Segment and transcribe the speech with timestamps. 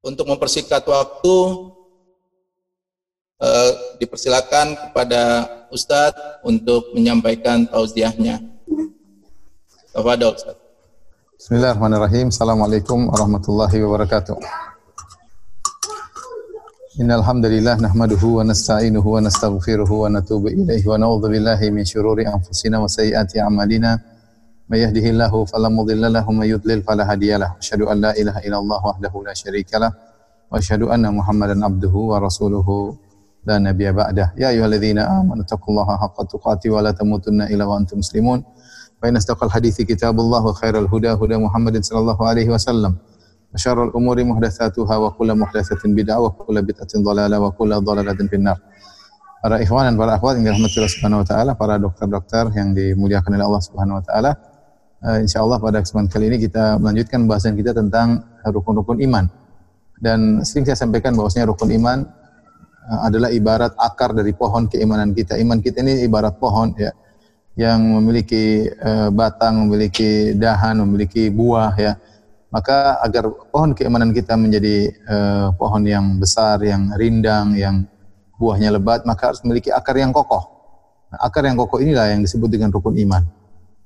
[0.00, 1.36] Untuk mempersingkat waktu
[3.44, 5.22] eh, dipersilakan kepada
[5.72, 8.36] Ustadz untuk menyampaikan tausiahnya.
[9.96, 10.60] Tafadol Ustadz.
[11.40, 12.28] Bismillahirrahmanirrahim.
[12.28, 14.36] Assalamualaikum warahmatullahi wabarakatuh.
[17.00, 22.76] Innal hamdalillah wa nasta'inuhu wa nastaghfiruhu wa natubu ilaihi wa na'udzu billahi min shururi anfusina
[22.76, 23.96] wa sayyiati a'malina.
[24.68, 29.88] May yahdihillahu fala mudilla lahu wa may yudlil an la ilaha illallah wahdahu la syarikalah
[30.52, 33.01] wa asyhadu anna Muhammadan abduhu wa rasuluhu
[33.42, 34.28] la nabiyya ba'dah.
[34.38, 38.46] Ya ayyuhalladzina amanu taqullaha haqqa tuqatih wa la tamutunna illa wa antum muslimun.
[39.02, 43.02] Wa inna asdaqal hadithi kitabullah wa khairal huda huda Muhammadin sallallahu alaihi wasallam.
[43.50, 48.30] Wa syarrul umuri muhdatsatuha wa kullu muhdatsatin bid'ah wa kullu bid'atin dhalalah wa kullu dhalalatin
[48.30, 48.62] finnar.
[49.42, 53.34] Para ikhwan dan para akhwat yang dirahmati Allah Subhanahu wa taala, para dokter-dokter yang dimuliakan
[53.34, 54.30] oleh Allah Subhanahu wa taala.
[55.02, 59.26] Uh, insyaallah pada kesempatan kali ini kita melanjutkan bahasan kita tentang rukun-rukun iman.
[59.98, 62.06] Dan sering saya sampaikan bahwasanya rukun iman
[62.82, 65.38] adalah ibarat akar dari pohon keimanan kita.
[65.38, 66.90] Iman kita ini ibarat pohon ya
[67.54, 71.92] yang memiliki uh, batang, memiliki dahan, memiliki buah ya.
[72.52, 77.88] Maka agar pohon keimanan kita menjadi uh, pohon yang besar, yang rindang, yang
[78.36, 80.42] buahnya lebat, maka harus memiliki akar yang kokoh.
[81.08, 83.24] Nah, akar yang kokoh inilah yang disebut dengan rukun iman.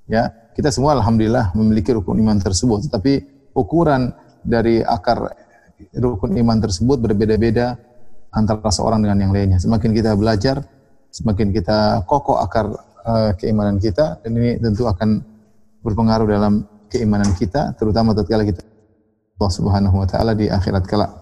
[0.06, 3.22] Ya, kita semua alhamdulillah memiliki rukun iman tersebut, tetapi
[3.54, 5.34] ukuran dari akar
[5.94, 7.78] rukun iman tersebut berbeda-beda
[8.36, 9.56] antara seorang dengan yang lainnya.
[9.56, 10.60] Semakin kita belajar,
[11.08, 12.68] semakin kita kokoh akar
[13.08, 15.24] uh, keimanan kita dan ini tentu akan
[15.80, 18.60] berpengaruh dalam keimanan kita terutama tatkala kita
[19.36, 21.12] Allah Subhanahu wa taala di akhirat kelak.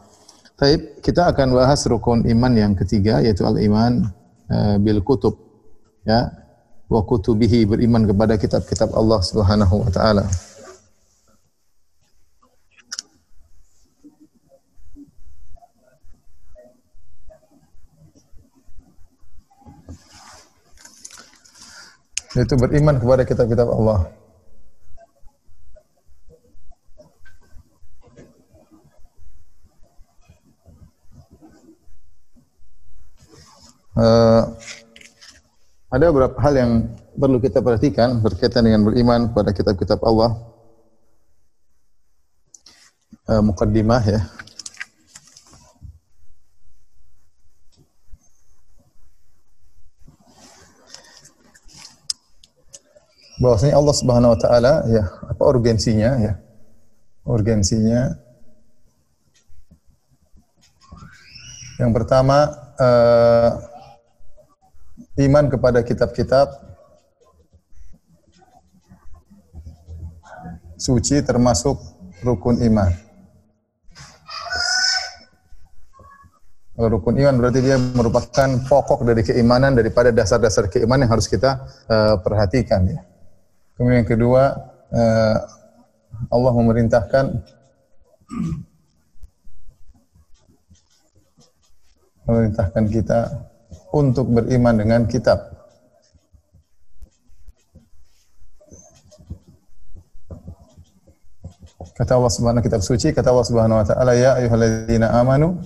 [0.54, 4.06] Taib, kita akan bahas rukun iman yang ketiga yaitu al-iman
[4.50, 5.34] uh, bil kutub.
[6.06, 6.30] Ya,
[6.86, 10.24] wa kutubihi beriman kepada kitab-kitab Allah Subhanahu wa taala.
[22.34, 24.10] Yaitu beriman kepada kitab-kitab Allah.
[33.94, 34.42] Uh,
[35.94, 36.72] ada beberapa hal yang
[37.14, 40.34] perlu kita perhatikan berkaitan dengan beriman kepada kitab-kitab Allah.
[43.30, 44.26] Uh, mukaddimah ya.
[53.42, 56.32] Bahwasanya Allah Subhanahu wa taala ya, apa urgensinya ya?
[57.24, 58.24] Urgensinya
[61.74, 63.50] Yang pertama uh,
[65.18, 66.54] iman kepada kitab-kitab
[70.78, 71.74] suci termasuk
[72.22, 72.90] rukun iman.
[76.74, 82.18] Rukun iman berarti dia merupakan pokok dari keimanan daripada dasar-dasar keimanan yang harus kita uh,
[82.22, 83.13] perhatikan ya.
[83.74, 84.54] Kemudian yang kedua
[84.94, 85.36] uh,
[86.30, 87.24] Allah memerintahkan
[92.24, 93.20] memerintahkan kita
[93.90, 95.54] untuk beriman dengan kitab.
[101.94, 105.62] Kata Allah Subhanahu kitab suci, kata Allah Subhanahu wa taala, ya ayyuhalladzina amanu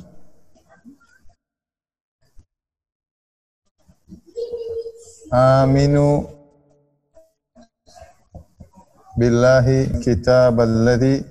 [5.32, 6.37] aminu
[9.18, 11.26] billahi kitaballadzi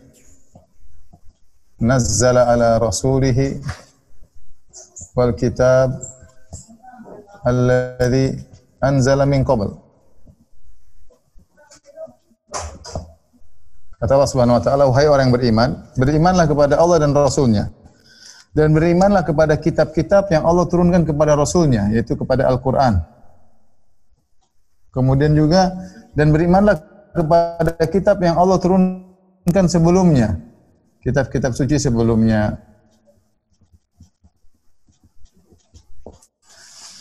[1.79, 3.63] nazzala ala rasulihi
[5.15, 5.95] wal kitab
[7.47, 8.35] alladhi
[8.83, 9.71] anzala min qabl.
[13.97, 17.73] Kata Allah Subhanahu wa taala, wahai orang yang beriman, berimanlah kepada Allah dan Rasulnya.
[18.53, 23.01] Dan berimanlah kepada kitab-kitab yang Allah turunkan kepada Rasulnya, yaitu kepada Al-Quran.
[24.93, 25.73] Kemudian juga,
[26.13, 26.77] dan berimanlah
[27.17, 30.37] kepada kitab yang Allah turunkan sebelumnya.
[31.01, 32.61] Kitab-kitab suci sebelumnya.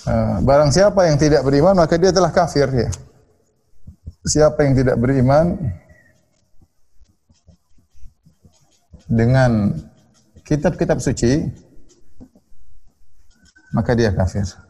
[0.06, 2.90] Uh, barang siapa yang tidak beriman maka dia telah kafir ya.
[4.26, 5.58] Siapa yang tidak beriman
[9.06, 9.74] dengan
[10.46, 11.50] kitab-kitab suci
[13.74, 14.65] maka dia kafir.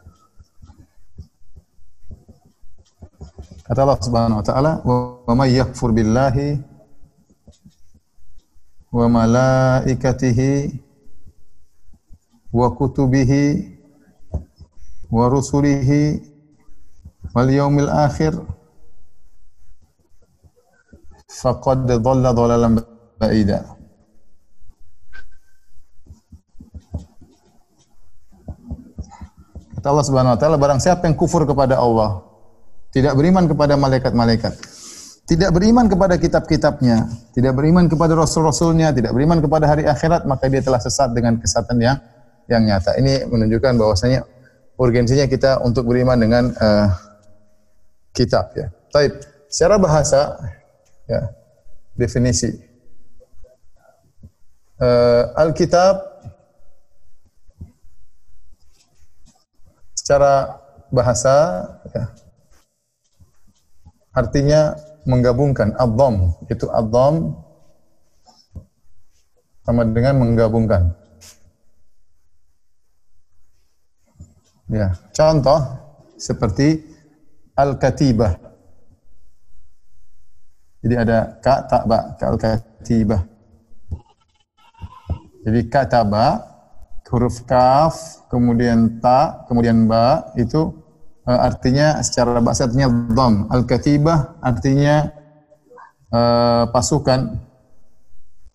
[3.66, 6.62] Kata Allah Subhanahu wa taala, "Wa may yakfur billahi
[8.94, 10.70] wa malaikatihi
[12.54, 13.74] wa kutubihi
[15.10, 16.22] wa rusulihi
[17.34, 18.38] wal yaumil akhir
[21.26, 22.78] faqad dhalla dhalalan
[23.18, 23.66] ba'ida."
[29.74, 32.25] Kata Allah Subhanahu wa taala, barang siapa yang kufur kepada Allah,
[32.90, 34.54] tidak beriman kepada malaikat-malaikat,
[35.26, 40.62] tidak beriman kepada kitab-kitabnya, tidak beriman kepada rasul-rasulnya, tidak beriman kepada hari akhirat, maka dia
[40.62, 41.98] telah sesat dengan kesatan yang
[42.46, 42.94] yang nyata.
[42.94, 44.22] Ini menunjukkan bahwasanya
[44.78, 46.88] urgensinya kita untuk beriman dengan uh,
[48.14, 48.70] kitab ya.
[48.94, 49.12] Taib.
[49.50, 50.36] Secara bahasa
[51.10, 51.26] ya,
[51.96, 52.54] definisi
[54.80, 55.94] uh, Alkitab
[59.96, 60.60] secara
[60.92, 62.04] bahasa ya,
[64.16, 64.72] artinya
[65.04, 67.36] menggabungkan adzam itu adzam
[69.60, 70.96] sama dengan menggabungkan.
[74.72, 75.60] Ya contoh
[76.16, 76.82] seperti
[77.54, 78.34] al-katibah.
[80.80, 83.22] Jadi ada ka ta ba al-katibah.
[85.46, 86.42] Jadi kataba
[87.06, 90.74] huruf kaf kemudian ta kemudian ba itu
[91.26, 93.50] uh, artinya secara bahasa artinya dham.
[93.50, 95.10] Al-katibah artinya
[96.14, 97.42] uh, pasukan.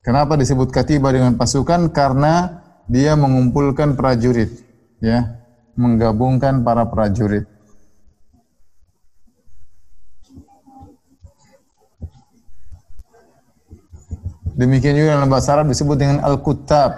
[0.01, 1.93] Kenapa disebut katibah dengan pasukan?
[1.93, 4.49] Karena dia mengumpulkan prajurit,
[4.97, 5.37] ya,
[5.77, 7.45] menggabungkan para prajurit.
[14.51, 16.97] Demikian juga dalam bahasa Arab disebut dengan al-kutab.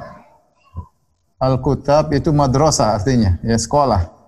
[1.43, 4.22] Al-kutab itu madrasah artinya, ya sekolah.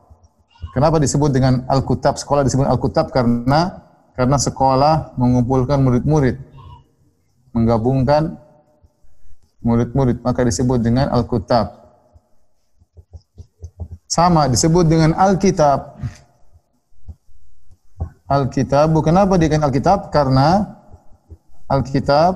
[0.75, 2.19] Kenapa disebut dengan Al-Kutab?
[2.19, 3.79] Sekolah disebut Al-Kutab karena
[4.11, 6.35] karena sekolah mengumpulkan murid-murid,
[7.55, 8.35] menggabungkan
[9.63, 11.85] murid-murid, maka disebut dengan Al-Kutab.
[14.05, 15.97] Sama disebut dengan Alkitab.
[18.25, 19.99] Alkitab, kenapa dikatakan Alkitab?
[20.13, 20.77] Karena
[21.67, 22.33] Alkitab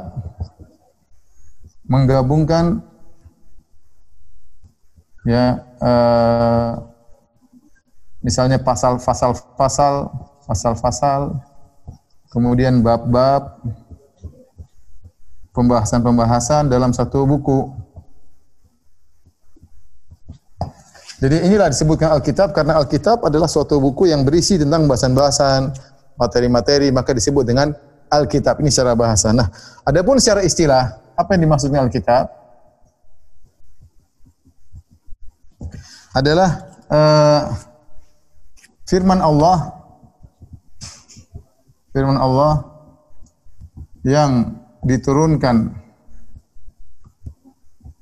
[1.88, 2.82] menggabungkan
[5.26, 6.89] ya uh,
[8.20, 10.12] misalnya pasal-pasal pasal
[10.44, 11.40] pasal-pasal
[12.30, 13.64] kemudian bab-bab
[15.54, 17.68] pembahasan-pembahasan dalam satu buku.
[21.20, 25.76] Jadi inilah disebutkan Alkitab karena Alkitab adalah suatu buku yang berisi tentang bahasan-bahasan,
[26.16, 27.76] materi-materi, maka disebut dengan
[28.08, 28.64] Alkitab.
[28.64, 29.36] Ini secara bahasa.
[29.36, 29.52] Nah,
[29.84, 32.40] adapun secara istilah, apa yang dimaksudnya Alkitab?
[36.16, 36.50] Adalah
[36.88, 37.42] uh,
[38.90, 39.80] firman Allah
[41.94, 42.66] firman Allah
[44.02, 45.76] yang diturunkan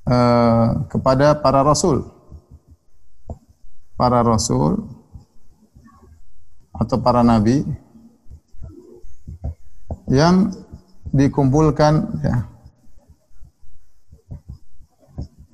[0.05, 2.05] uh, kepada para rasul.
[3.97, 4.85] Para rasul
[6.69, 7.65] atau para nabi
[10.05, 10.53] yang
[11.09, 12.45] dikumpulkan ya,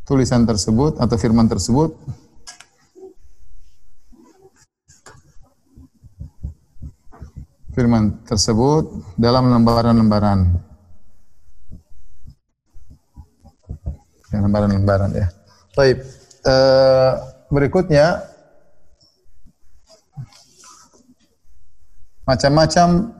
[0.03, 1.95] tulisan tersebut atau firman tersebut
[7.73, 10.61] firman tersebut dalam lembaran-lembaran.
[14.29, 15.27] Ya, lembaran-lembaran ya.
[15.73, 16.05] Baik.
[16.45, 17.11] Uh,
[17.49, 18.21] berikutnya
[22.29, 23.13] macam-macam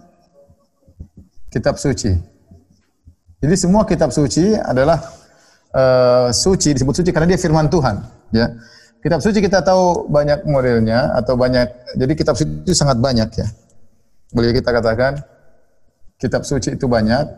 [1.50, 2.14] kitab suci.
[3.44, 5.02] Jadi semua kitab suci adalah
[5.76, 8.00] uh, suci disebut suci karena dia firman Tuhan,
[8.32, 8.48] ya.
[9.04, 11.68] Kitab suci kita tahu banyak modelnya atau banyak.
[12.00, 13.48] Jadi kitab suci itu sangat banyak ya.
[14.34, 15.22] Boleh kita katakan
[16.18, 17.30] kitab suci itu banyak.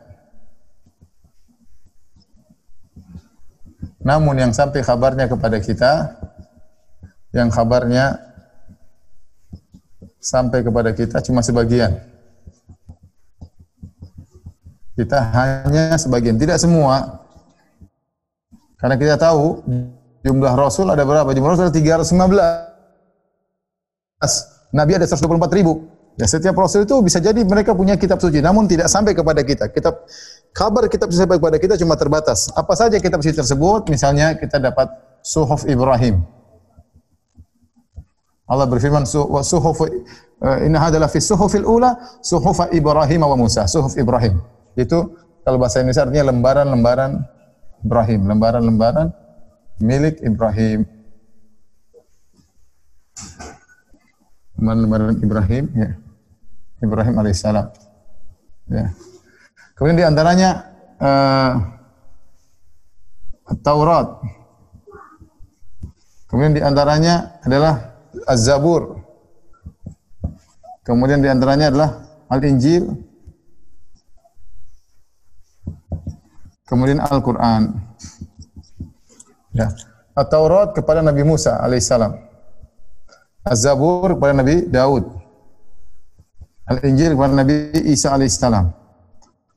[4.06, 6.16] Namun yang sampai kabarnya kepada kita
[7.36, 8.16] yang kabarnya
[10.24, 12.00] sampai kepada kita cuma sebagian.
[14.96, 17.20] Kita hanya sebagian, tidak semua.
[18.80, 19.60] Karena kita tahu
[20.24, 21.36] jumlah rasul ada berapa?
[21.36, 22.16] Jumlah rasul ada 315.
[24.72, 25.84] Nabi ada 124 ribu.
[26.16, 29.68] Ya, setiap rasul itu bisa jadi mereka punya kitab suci, namun tidak sampai kepada kita.
[29.68, 30.08] Kitab
[30.56, 32.48] kabar kitab suci sampai kepada kita cuma terbatas.
[32.56, 33.92] Apa saja kitab suci tersebut?
[33.92, 34.88] Misalnya kita dapat
[35.20, 36.24] Suhuf Ibrahim.
[38.46, 39.90] Allah berfirman wa suhuf uh,
[40.62, 44.38] inna hadalah fi suhufil ula suhuf Ibrahim wa Musa, suhuf Ibrahim.
[44.78, 47.12] Itu kalau bahasa Indonesia artinya lembaran-lembaran
[47.82, 49.08] Ibrahim, lembaran-lembaran
[49.82, 50.86] milik Ibrahim.
[54.62, 56.05] Lembaran-lembaran Ibrahim ya
[56.86, 57.68] Ibrahim alaihissalam.
[58.70, 58.94] Ya.
[59.76, 60.50] Kemudian di antaranya
[61.02, 61.54] uh,
[63.62, 64.22] Taurat.
[66.26, 69.02] Kemudian di antaranya adalah Az-Zabur.
[70.86, 71.90] Kemudian di antaranya adalah
[72.30, 72.90] Al-Injil.
[76.66, 77.74] Kemudian Al-Qur'an.
[79.54, 79.70] Ya.
[80.18, 82.18] At-Taurat kepada Nabi Musa alaihissalam.
[83.46, 85.25] Az-Zabur kepada Nabi Daud.
[86.66, 87.56] Al-Injil kepada Nabi
[87.86, 88.74] Isa alaihissalam.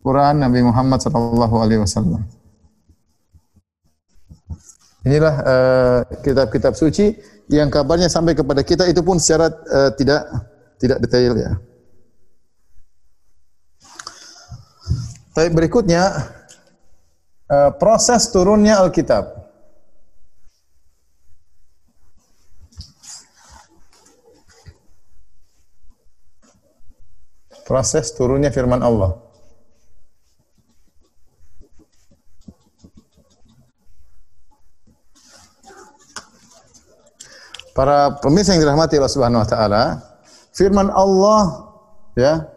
[0.05, 2.21] Quran Nabi Muhammad sallallahu alaihi wasallam.
[5.09, 7.17] Inilah uh, kitab-kitab suci
[7.49, 10.29] yang kabarnya sampai kepada kita itu pun secara uh, tidak
[10.77, 11.53] tidak detail ya.
[15.33, 16.03] Tapi berikutnya
[17.47, 19.38] uh, proses turunnya Alkitab.
[27.69, 29.21] Proses turunnya firman Allah.
[37.77, 39.83] Para pemirsa yang dirahmati Allah Subhanahu wa taala,
[40.57, 41.69] firman Allah
[42.17, 42.49] ya,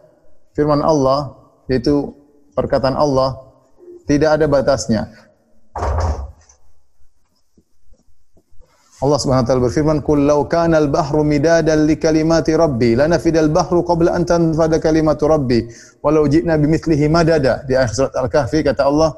[0.56, 1.36] firman Allah
[1.68, 2.16] yaitu
[2.56, 3.36] perkataan Allah
[4.08, 5.12] tidak ada batasnya.
[9.02, 13.82] Allah Subhanahu wa taala berfirman, "Qul law kana al-bahru midadan li kalimati rabbi lanafida al-bahru
[13.82, 15.66] qabla an tanfada kalimatu rabbi
[16.06, 19.10] walau ji'na bimithlihi madada." Di akhir surat Al-Kahfi kata Allah,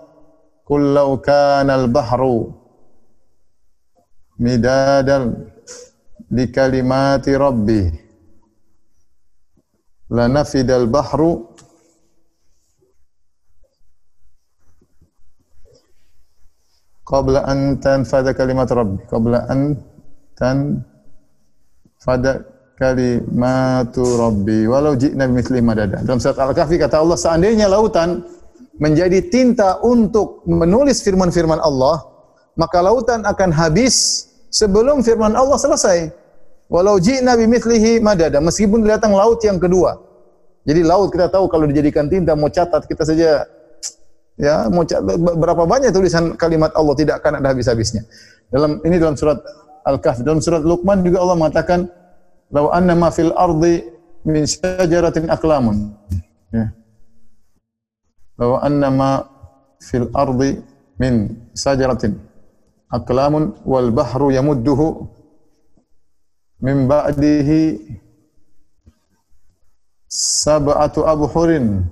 [0.65, 2.57] "Qul law kana al-bahru
[4.41, 5.53] midadan
[6.33, 7.85] li kalimati rabbi
[10.11, 11.54] lanafida al-bahru
[17.05, 18.99] qabla an tanfada kalimat rabbi.
[19.07, 19.77] Qabla an
[20.35, 22.33] tanfada
[22.81, 24.67] kalimatu rabbi.
[24.67, 26.03] Walau ji'na bimithli madada.
[26.03, 28.25] Dalam surat al-kahfi kata Allah seandainya lautan
[28.81, 32.03] menjadi tinta untuk menulis firman-firman Allah
[32.59, 36.11] maka lautan akan habis sebelum firman Allah selesai.
[36.71, 38.41] Walau ji'na bimithlihi madada.
[38.41, 40.01] Meskipun datang laut yang kedua.
[40.65, 43.45] Jadi laut kita tahu kalau dijadikan tinta mau catat kita saja
[44.35, 44.83] Ya, mau
[45.39, 48.03] berapa banyak tulisan kalimat Allah tidak akan ada habis-habisnya.
[48.51, 49.39] Dalam ini dalam surat
[49.87, 51.87] Al-Kahf, dalam surat Luqman juga Allah mengatakan,
[52.51, 53.87] "Lau anna ma fil ardi
[54.27, 55.95] min syajaratin aqlamun."
[56.51, 56.75] Ya.
[58.43, 59.11] Lau anna ma
[59.79, 60.59] fil ardi
[60.99, 62.19] min syajaratin
[62.91, 65.07] aqlamun wal bahru yamudduhu
[66.63, 67.83] min ba'dihi
[70.11, 71.87] sab'atu abhurin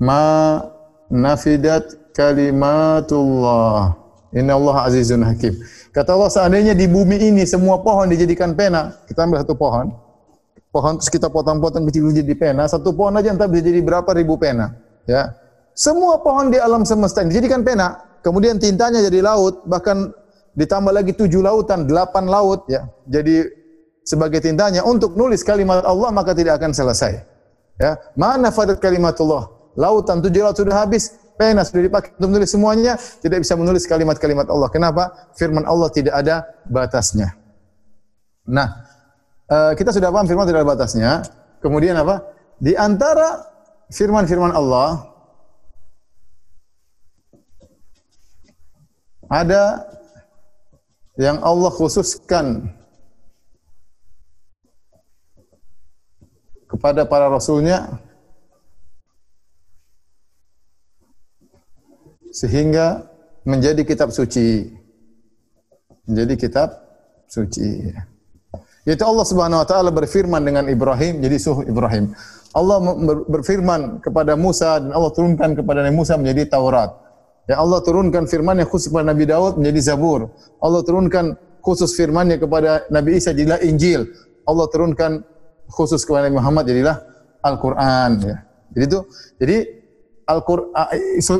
[0.00, 0.58] ma
[1.12, 4.00] nafidat kalimatullah.
[4.32, 5.52] Inna Allah azizun hakim.
[5.92, 9.92] Kata Allah seandainya di bumi ini semua pohon dijadikan pena, kita ambil satu pohon,
[10.72, 14.40] pohon terus kita potong-potong kecil jadi pena, satu pohon aja entah bisa jadi berapa ribu
[14.40, 14.72] pena.
[15.04, 15.36] Ya,
[15.76, 20.16] semua pohon di alam semesta ini dijadikan pena, kemudian tintanya jadi laut, bahkan
[20.56, 23.52] ditambah lagi tujuh lautan, delapan laut, ya, jadi
[24.08, 27.20] sebagai tintanya untuk nulis kalimat Allah maka tidak akan selesai.
[27.76, 29.61] Ya, mana fadat kalimatullah?
[29.76, 34.46] Lautan tujuh laut sudah habis, pena sudah dipakai untuk menulis semuanya, tidak bisa menulis kalimat-kalimat
[34.48, 34.68] Allah.
[34.68, 35.32] Kenapa?
[35.36, 37.32] Firman Allah tidak ada batasnya.
[38.48, 38.68] Nah,
[39.48, 41.10] eh, kita sudah paham firman tidak ada batasnya.
[41.62, 42.26] Kemudian apa?
[42.58, 43.42] Di antara
[43.90, 45.12] firman-firman Allah
[49.32, 49.88] ada
[51.16, 52.72] yang Allah khususkan
[56.68, 58.00] kepada para rasulnya
[62.32, 63.06] sehingga
[63.44, 64.72] menjadi kitab suci.
[66.08, 66.68] Menjadi kitab
[67.28, 67.92] suci.
[68.82, 72.10] Yaitu Allah Subhanahu wa taala berfirman dengan Ibrahim jadi suh Ibrahim.
[72.52, 72.82] Allah
[73.30, 76.90] berfirman kepada Musa dan Allah turunkan kepada Nabi Musa menjadi Taurat.
[77.46, 80.30] Ya Allah turunkan firman yang khusus kepada Nabi Daud menjadi Zabur.
[80.58, 84.10] Allah turunkan khusus firman-Nya kepada Nabi Isa jadilah Injil.
[84.44, 85.22] Allah turunkan
[85.70, 86.96] khusus kepada Nabi Muhammad jadilah
[87.42, 88.36] Al-Qur'an ya.
[88.74, 89.00] Jadi itu
[89.38, 89.56] jadi
[90.26, 90.88] Al-Qur'an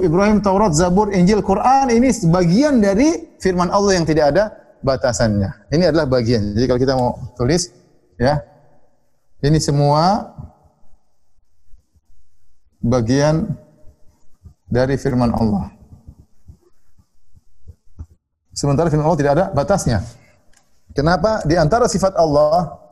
[0.03, 4.45] Ibrahim, Taurat, Zabur, Injil, Quran ini sebagian dari firman Allah yang tidak ada
[4.83, 5.71] batasannya.
[5.71, 6.53] Ini adalah bagian.
[6.55, 7.71] Jadi kalau kita mau tulis
[8.19, 8.43] ya.
[9.43, 10.35] Ini semua
[12.79, 13.55] bagian
[14.71, 15.75] dari firman Allah.
[18.55, 19.99] Sementara firman Allah tidak ada batasnya.
[20.93, 21.43] Kenapa?
[21.49, 22.83] Di antara sifat Allah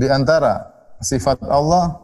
[0.00, 0.70] di antara
[1.02, 1.98] sifat Allah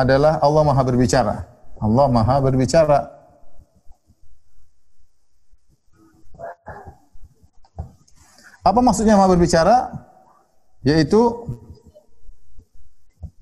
[0.00, 1.36] adalah Allah Maha berbicara.
[1.80, 2.98] Allah Maha berbicara.
[8.60, 9.76] Apa maksudnya Maha berbicara?
[10.84, 11.20] Yaitu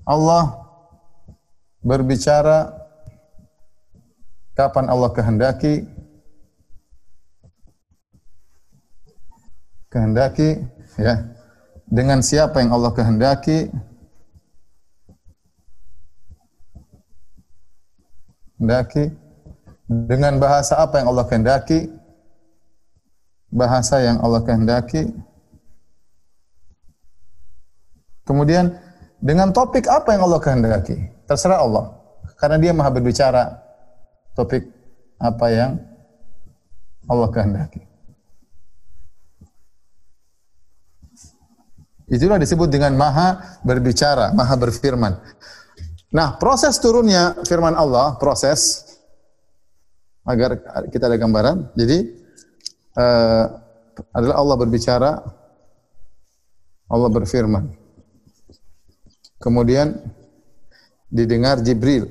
[0.03, 0.59] Allah
[1.79, 2.75] berbicara
[4.57, 5.87] kapan Allah kehendaki
[9.87, 10.59] kehendaki
[10.99, 11.23] ya
[11.87, 13.71] dengan siapa yang Allah kehendaki
[18.59, 19.15] kehendaki
[19.87, 21.79] dengan bahasa apa yang Allah kehendaki?
[23.49, 25.09] Bahasa yang Allah kehendaki.
[28.27, 28.75] Kemudian
[29.17, 31.09] dengan topik apa yang Allah kehendaki?
[31.25, 31.97] Terserah Allah.
[32.37, 33.63] Karena dia maha berbicara.
[34.35, 34.67] Topik
[35.17, 35.71] apa yang
[37.09, 37.81] Allah kehendaki.
[42.09, 45.13] Itulah disebut dengan maha berbicara, maha berfirman.
[46.09, 48.81] Nah, proses turunnya firman Allah, proses
[50.25, 50.57] agar
[50.89, 51.69] kita ada gambaran.
[51.77, 51.97] Jadi
[52.97, 53.45] uh,
[54.09, 55.11] adalah Allah berbicara,
[56.89, 57.69] Allah berfirman.
[59.37, 60.01] Kemudian
[61.13, 62.09] didengar Jibril.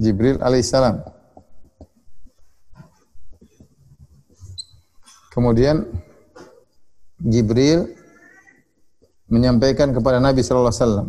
[0.00, 1.04] Jibril alaihissalam.
[5.30, 5.84] Kemudian
[7.20, 7.99] Jibril
[9.30, 11.08] menyampaikan kepada Nabi sallallahu alaihi wasallam.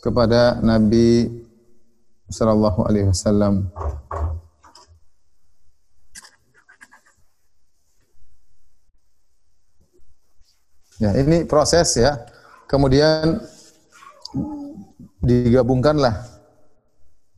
[0.00, 1.08] Kepada Nabi
[2.28, 3.72] sallallahu alaihi wasallam.
[11.00, 12.28] Ya, ini proses ya.
[12.68, 13.40] Kemudian
[15.24, 16.28] digabungkanlah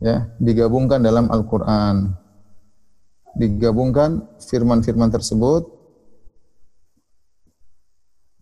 [0.03, 2.19] ya, digabungkan dalam Al-Qur'an.
[3.39, 5.82] Digabungkan firman-firman tersebut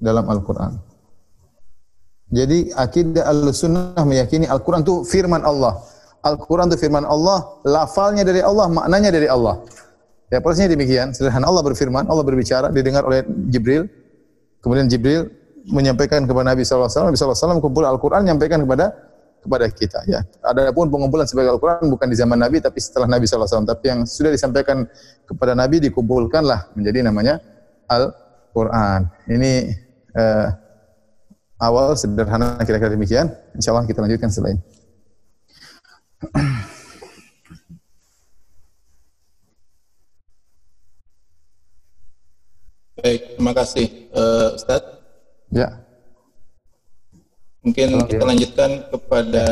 [0.00, 0.80] dalam Al-Quran.
[2.30, 5.78] Jadi akidah al-sunnah meyakini Al-Quran itu firman Allah.
[6.20, 9.60] Al-Quran itu firman Allah, lafalnya dari Allah, maknanya dari Allah.
[10.30, 13.90] Ya prosesnya demikian, sederhana Allah berfirman, Allah berbicara, didengar oleh Jibril.
[14.62, 15.26] Kemudian Jibril
[15.66, 20.20] menyampaikan kepada Nabi SAW, Nabi SAW kumpul Al-Quran, menyampaikan kepada kepada kita ya.
[20.44, 23.64] Adapun pengumpulan sebagai Al-Qur'an bukan di zaman Nabi tapi setelah Nabi SAW.
[23.64, 24.84] Tapi yang sudah disampaikan
[25.24, 27.40] kepada Nabi dikumpulkanlah menjadi namanya
[27.88, 29.08] Al-Qur'an.
[29.26, 29.72] Ini
[30.16, 30.48] uh,
[31.60, 33.28] awal sederhana kira-kira demikian.
[33.54, 34.62] Insyaallah kita lanjutkan setelah ini.
[43.00, 44.82] Baik, terima kasih uh, Ustaz.
[45.48, 45.80] Ya.
[47.64, 49.46] Mungkin kita lanjutkan kepada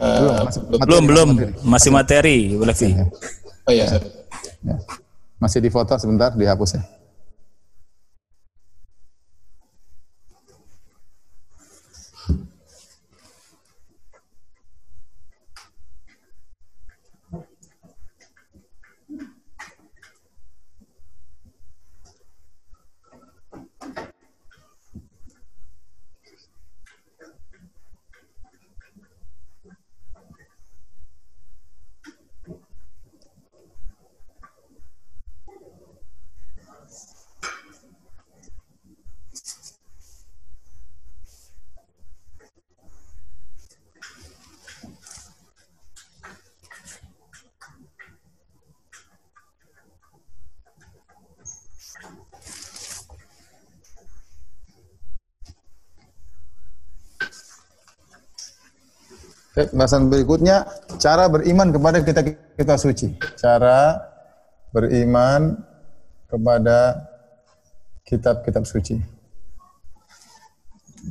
[0.00, 0.48] uh,
[0.80, 1.28] belum belum
[1.64, 2.96] masih materi Bu Levi.
[3.68, 3.84] Oh iya.
[4.64, 4.76] Ya.
[5.40, 6.82] Masih di foto sebentar dihapus ya.
[59.74, 60.64] Bahasan berikutnya
[60.96, 62.20] cara beriman kepada kita
[62.56, 63.12] kita suci.
[63.36, 64.00] Cara
[64.72, 65.60] beriman
[66.30, 67.10] kepada
[68.06, 68.96] kitab-kitab suci.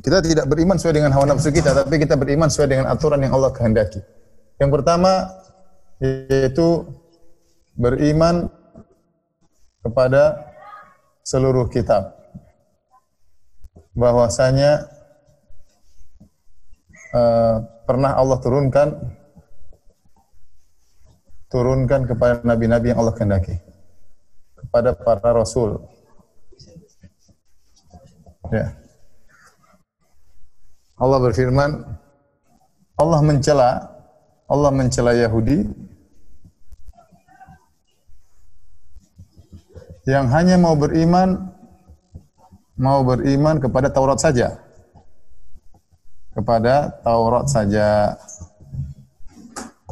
[0.00, 3.34] Kita tidak beriman sesuai dengan hawa nafsu kita, tapi kita beriman sesuai dengan aturan yang
[3.34, 4.00] Allah kehendaki.
[4.62, 5.12] Yang pertama
[6.00, 6.88] yaitu
[7.76, 8.48] beriman
[9.84, 10.52] kepada
[11.26, 12.16] seluruh kitab.
[13.92, 14.86] Bahwasanya
[17.12, 17.56] uh,
[17.90, 18.88] pernah Allah turunkan
[21.50, 23.58] turunkan kepada nabi-nabi yang Allah kehendaki.
[24.54, 25.82] Kepada para rasul.
[28.54, 28.78] Ya.
[30.94, 31.82] Allah berfirman
[32.94, 33.90] Allah mencela
[34.46, 35.66] Allah mencela Yahudi
[40.06, 41.50] yang hanya mau beriman
[42.78, 44.69] mau beriman kepada Taurat saja
[46.34, 48.16] kepada Taurat saja.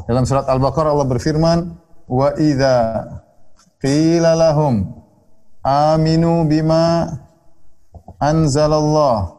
[0.09, 1.57] Dalam surat Al-Baqarah Allah berfirman,
[2.09, 3.05] "Wa idza
[3.79, 4.99] qila lahum
[5.63, 7.07] aminu bima
[8.19, 9.35] anzalallah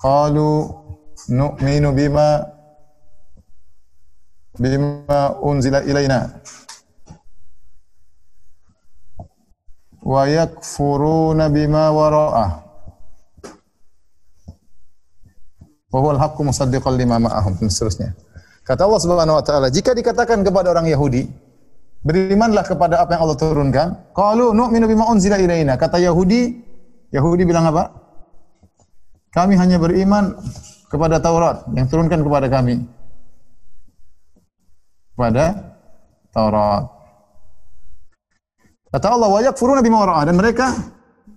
[0.00, 0.70] qalu
[1.28, 2.48] nu'minu bima
[4.58, 6.40] bima unzila ilaina
[10.02, 12.69] wa yakfuruna bima wara'ah.
[15.90, 18.14] Wa huwal haqqu musaddiqan lima ma'ahum dan seterusnya.
[18.62, 21.26] Kata Allah Subhanahu wa taala, jika dikatakan kepada orang Yahudi,
[22.06, 25.74] berimanlah kepada apa yang Allah turunkan, qalu nu'minu bima unzila ilaina.
[25.74, 26.62] Kata Yahudi,
[27.10, 27.90] Yahudi bilang apa?
[29.34, 30.38] Kami hanya beriman
[30.86, 32.86] kepada Taurat yang turunkan kepada kami.
[35.14, 35.74] Kepada
[36.30, 36.86] Taurat.
[38.90, 40.74] Kata Allah, wa yakfuruna bima wara'ah dan mereka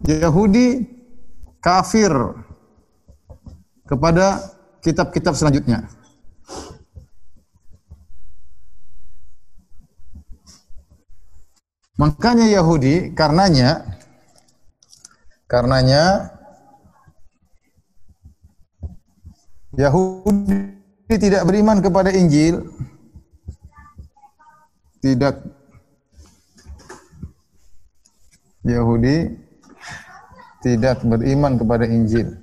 [0.06, 0.86] Yahudi
[1.62, 2.13] kafir
[3.88, 4.39] kepada
[4.84, 5.88] kitab-kitab selanjutnya.
[11.93, 13.86] Makanya Yahudi karenanya
[15.48, 16.34] karenanya
[19.78, 20.74] Yahudi
[21.08, 22.65] tidak beriman kepada Injil
[25.00, 25.39] tidak
[28.67, 29.38] Yahudi
[30.60, 32.42] tidak beriman kepada Injil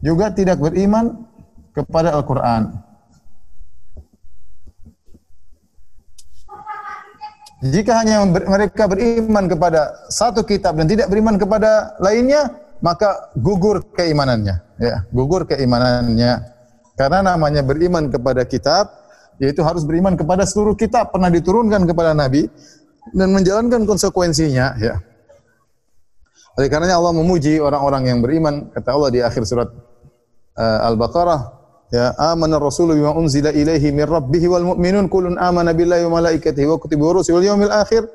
[0.00, 1.28] juga tidak beriman
[1.76, 2.72] kepada Al-Quran.
[7.60, 14.56] Jika hanya mereka beriman kepada satu kitab dan tidak beriman kepada lainnya, maka gugur keimanannya.
[14.80, 16.40] Ya, gugur keimanannya.
[16.96, 18.88] Karena namanya beriman kepada kitab,
[19.36, 22.48] yaitu harus beriman kepada seluruh kitab pernah diturunkan kepada Nabi
[23.12, 24.80] dan menjalankan konsekuensinya.
[24.80, 25.04] Ya.
[26.56, 28.72] Oleh karenanya Allah memuji orang-orang yang beriman.
[28.72, 29.68] Kata Allah di akhir surat
[30.60, 36.06] uh, Al-Baqarah, Ya, amana rasulu bima unzila ilaihi min rabbih wal mu'minun kullun amana billahi
[36.06, 38.06] wa malaikatihi wa kutubihi wa rusulihi wal yawmil akhir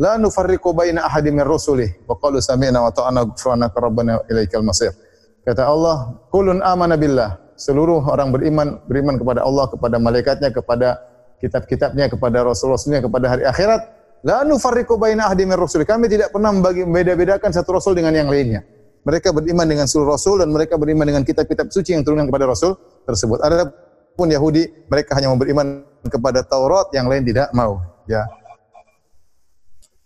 [0.00, 4.96] la nufarriqu baina ahadin min rusulih wa qalu sami'na wa ta'ana ghufranaka rabbana ilaikal masir.
[5.44, 7.36] Kata Allah, kullun amana billah.
[7.52, 10.96] Seluruh orang beriman beriman kepada Allah, kepada malaikatnya, kepada
[11.36, 13.92] kitab-kitabnya, kepada rasul-rasulnya, kepada hari akhirat.
[14.24, 15.84] La nufarriqu baina ahadin min rusulih.
[15.84, 18.64] Kami tidak pernah membagi beda-bedakan satu rasul dengan yang lainnya.
[19.02, 22.78] Mereka beriman dengan seluruh rasul dan mereka beriman dengan kitab-kitab suci yang turunkan kepada rasul
[23.02, 23.42] tersebut.
[23.42, 27.82] Adapun Yahudi mereka hanya beriman kepada Taurat, yang lain tidak mau.
[28.06, 28.22] Ya.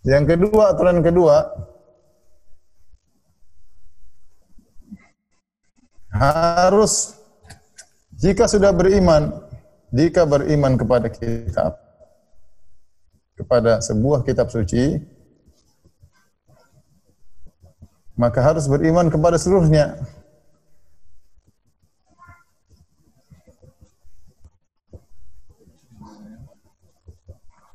[0.06, 1.44] Yang kedua, aturan kedua,
[6.16, 7.20] harus
[8.16, 9.44] jika sudah beriman,
[9.92, 11.76] jika beriman kepada kitab,
[13.36, 14.96] kepada sebuah kitab suci,
[18.16, 20.00] maka harus beriman kepada seluruhnya.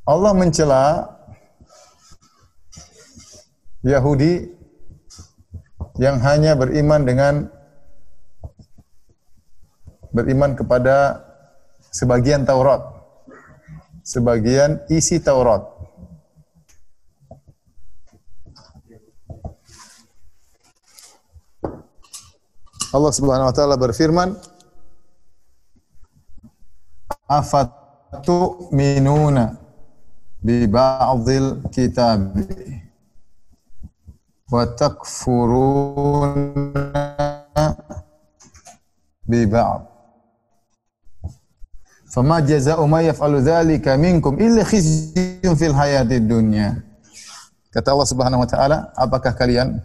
[0.02, 1.08] Allah mencela
[3.86, 4.50] Yahudi
[6.02, 7.34] yang hanya beriman dengan
[10.12, 11.24] beriman kepada
[11.96, 12.84] sebagian Taurat,
[14.04, 15.71] sebagian isi Taurat.
[22.92, 24.36] Allah Subhanahu wa taala berfirman,
[27.24, 29.56] "Afatu minuna
[30.44, 32.36] bi ba'dil kitab
[34.52, 36.36] wa takfuruna
[39.24, 39.88] bi ba'd."
[42.12, 46.76] Fama jaza'u ma yaf'alu dzalika minkum illa khizyun fil hayatid dunya.
[47.72, 49.80] Kata Allah Subhanahu wa taala, apakah kalian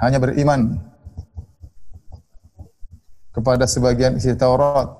[0.00, 0.80] hanya beriman
[3.36, 4.96] kepada sebagian isi Taurat.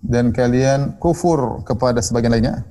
[0.00, 2.64] Dan kalian kufur kepada sebagian lainnya.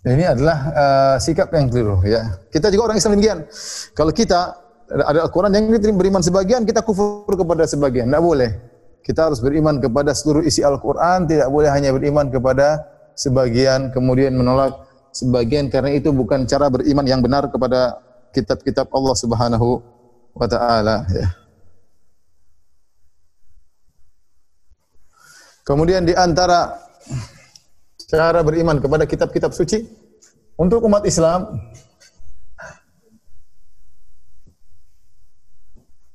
[0.00, 2.40] Ini adalah uh, sikap yang keliru ya.
[2.48, 3.44] Kita juga orang Islam demikian.
[3.92, 4.56] Kalau kita
[4.90, 8.08] ada Al-Qur'an yang beriman sebagian, kita kufur kepada sebagian.
[8.08, 8.69] Tidak boleh.
[9.00, 12.84] Kita harus beriman kepada seluruh isi Al-Quran, tidak boleh hanya beriman kepada
[13.16, 14.76] sebagian, kemudian menolak
[15.10, 17.98] sebagian, karena itu bukan cara beriman yang benar kepada
[18.30, 19.82] kitab-kitab Allah Subhanahu
[20.36, 21.08] wa Ta'ala.
[21.10, 21.28] Ya.
[25.64, 26.82] Kemudian di antara
[28.10, 29.86] cara beriman kepada kitab-kitab suci
[30.58, 31.46] untuk umat Islam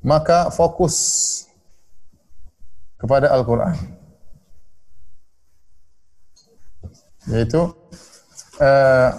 [0.03, 1.44] maka fokus
[3.05, 3.77] kepada Al-Quran.
[7.29, 7.69] Yaitu
[8.57, 9.09] uh,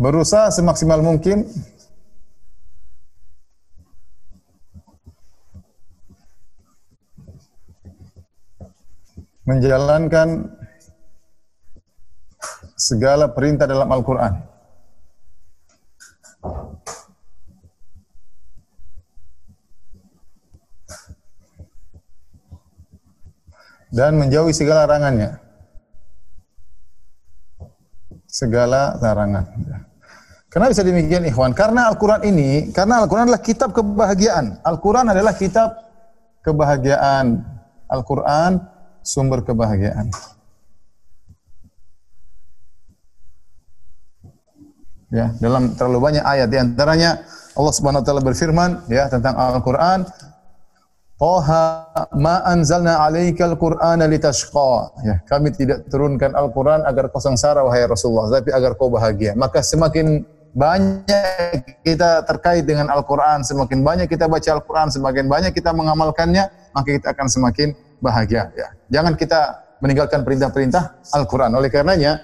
[0.00, 1.44] berusaha semaksimal mungkin
[9.44, 10.48] menjalankan
[12.76, 14.57] segala perintah dalam Al-Quran.
[23.88, 25.40] Dan menjauhi segala larangannya.
[28.28, 29.48] Segala larangan.
[30.48, 31.52] Kenapa bisa demikian ikhwan?
[31.52, 34.60] Karena Al-Quran ini, karena Al-Quran adalah kitab kebahagiaan.
[34.64, 35.76] Al-Quran adalah kitab
[36.40, 37.44] kebahagiaan.
[37.88, 38.60] Al-Quran
[39.04, 40.12] sumber kebahagiaan.
[45.08, 47.24] Ya, dalam terlalu banyak ayat di antaranya
[47.56, 50.04] Allah Subhanahu wa taala berfirman ya tentang Al-Qur'an
[51.18, 51.82] Toha
[52.14, 55.02] ma anzalna alaikal qur'ana litashqa.
[55.02, 59.34] Ya, kami tidak turunkan Al-Qur'an agar kau sengsara wahai Rasulullah, tapi agar kau bahagia.
[59.34, 60.22] Maka semakin
[60.54, 66.86] banyak kita terkait dengan Al-Qur'an, semakin banyak kita baca Al-Qur'an, semakin banyak kita mengamalkannya, maka
[66.86, 68.70] kita akan semakin bahagia ya.
[68.86, 71.50] Jangan kita meninggalkan perintah-perintah Al-Qur'an.
[71.50, 72.22] Oleh karenanya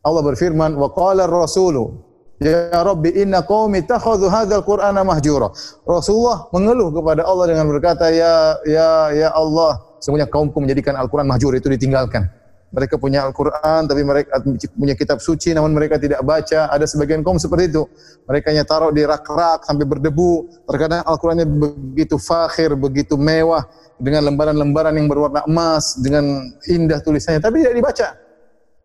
[0.00, 2.07] Allah berfirman, "Wa qala ar-rasulu
[2.38, 5.50] Ya Rabbi inna qaumi takhadhu hadzal Qur'ana mahjura.
[5.82, 11.50] Rasulullah mengeluh kepada Allah dengan berkata, "Ya ya ya Allah, semuanya kaumku menjadikan Al-Qur'an mahjur
[11.58, 12.30] itu ditinggalkan."
[12.70, 14.38] Mereka punya Al-Qur'an tapi mereka
[14.76, 16.70] punya kitab suci namun mereka tidak baca.
[16.70, 17.82] Ada sebagian kaum seperti itu.
[18.30, 20.46] Mereka hanya taruh di rak-rak sampai berdebu.
[20.62, 23.66] Terkadang Al-Qur'annya begitu fakhir, begitu mewah
[23.98, 28.08] dengan lembaran-lembaran yang berwarna emas, dengan indah tulisannya tapi tidak dibaca.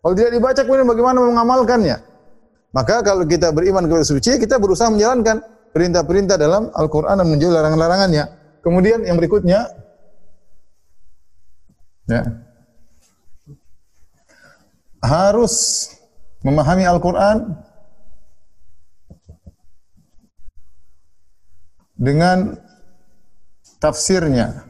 [0.02, 2.13] Kalau tidak dibaca kemudian bagaimana mengamalkannya?
[2.74, 8.26] Maka kalau kita beriman kepada suci, kita berusaha menjalankan perintah-perintah dalam Al-Quran dan menjauhi larangan-larangannya.
[8.66, 9.70] Kemudian yang berikutnya,
[12.10, 12.22] ya,
[15.06, 15.86] harus
[16.42, 17.62] memahami Al-Quran
[21.94, 22.58] dengan
[23.78, 24.66] tafsirnya,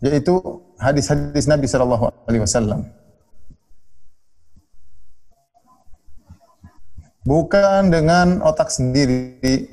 [0.00, 2.99] yaitu hadis-hadis Nabi Sallallahu Alaihi Wasallam.
[7.24, 9.68] Bukan dengan otak sendiri.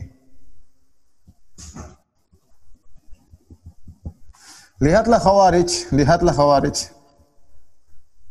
[4.77, 6.77] Lihatlah Khawarij, lihatlah Khawarij.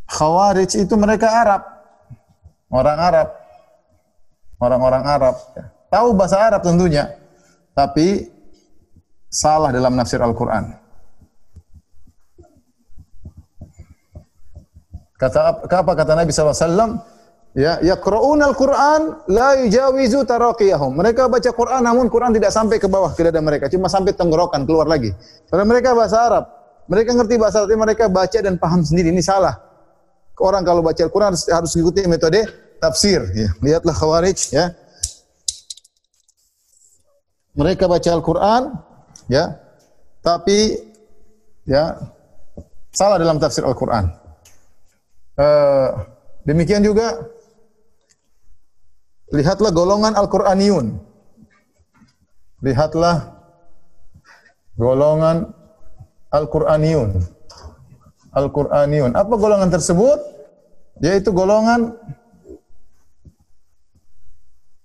[0.06, 1.62] Khawarij itu mereka Arab.
[2.70, 3.28] Orang Arab.
[4.62, 5.34] Orang-orang Arab.
[5.90, 7.18] Tahu bahasa Arab tentunya.
[7.74, 8.30] Tapi
[9.26, 10.70] salah dalam nafsir Al-Quran.
[15.16, 17.15] Kata apa kata Nabi SAW?
[17.56, 20.92] Ya, yaqra'una al-Qur'an la yujawizu taraqiyahum.
[20.92, 24.68] Mereka baca Quran namun Quran tidak sampai ke bawah ke dada mereka, cuma sampai tenggorokan
[24.68, 25.16] keluar lagi.
[25.48, 26.44] Karena mereka bahasa Arab.
[26.84, 29.08] Mereka ngerti bahasa Arab, mereka baca dan paham sendiri.
[29.08, 29.56] Ini salah.
[30.36, 32.44] Orang kalau baca Al-Quran harus, harus mengikuti metode
[32.76, 33.24] tafsir.
[33.32, 33.48] Ya.
[33.64, 34.52] Lihatlah Khawarij.
[34.52, 34.76] Ya.
[37.56, 38.62] Mereka baca Al-Quran,
[39.32, 39.56] ya,
[40.20, 40.76] tapi
[41.64, 41.96] ya
[42.92, 44.12] salah dalam tafsir Al-Quran.
[45.40, 45.88] Uh,
[46.44, 47.16] demikian juga
[49.34, 51.02] Lihatlah golongan Al-Qur'aniyun.
[52.62, 53.34] Lihatlah
[54.78, 55.50] golongan
[56.30, 57.10] Al-Qur'aniyun.
[58.30, 59.12] Al-Qur'aniyun.
[59.18, 60.20] Apa golongan tersebut?
[61.02, 61.98] Yaitu golongan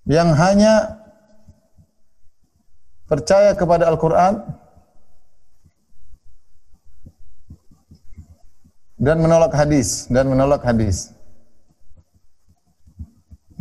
[0.09, 0.99] yang hanya
[3.05, 4.41] percaya kepada Al-Qur'an
[9.01, 11.13] dan menolak hadis dan menolak hadis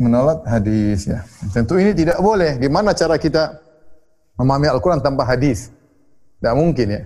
[0.01, 1.21] menolak hadis ya.
[1.53, 2.57] Tentu ini tidak boleh.
[2.57, 3.61] Gimana cara kita
[4.41, 5.69] memahami Al-Qur'an tanpa hadis?
[6.41, 7.03] Tidak mungkin ya.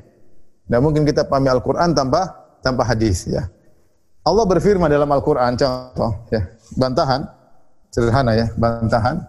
[0.70, 2.30] Tidak mungkin kita pahami Al-Qur'an tanpa
[2.62, 3.50] tanpa hadis ya.
[4.24, 6.48] Allah berfirman dalam Al-Qur'an contoh ya,
[6.80, 7.28] bantahan
[7.92, 9.20] sederhana ya, bantahan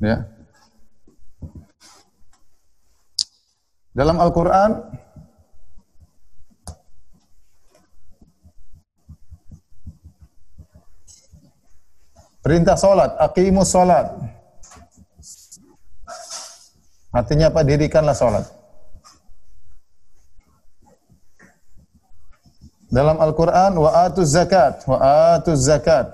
[0.00, 0.16] ya.
[3.92, 4.80] Dalam Al-Qur'an
[12.42, 14.10] Perintah solat, aqimus solat.
[17.14, 17.62] Artinya apa?
[17.62, 18.46] Dirikanlah solat.
[22.92, 24.98] Dalam Al-Quran, wa atuz zakat, wa
[25.32, 26.12] atuz zakat.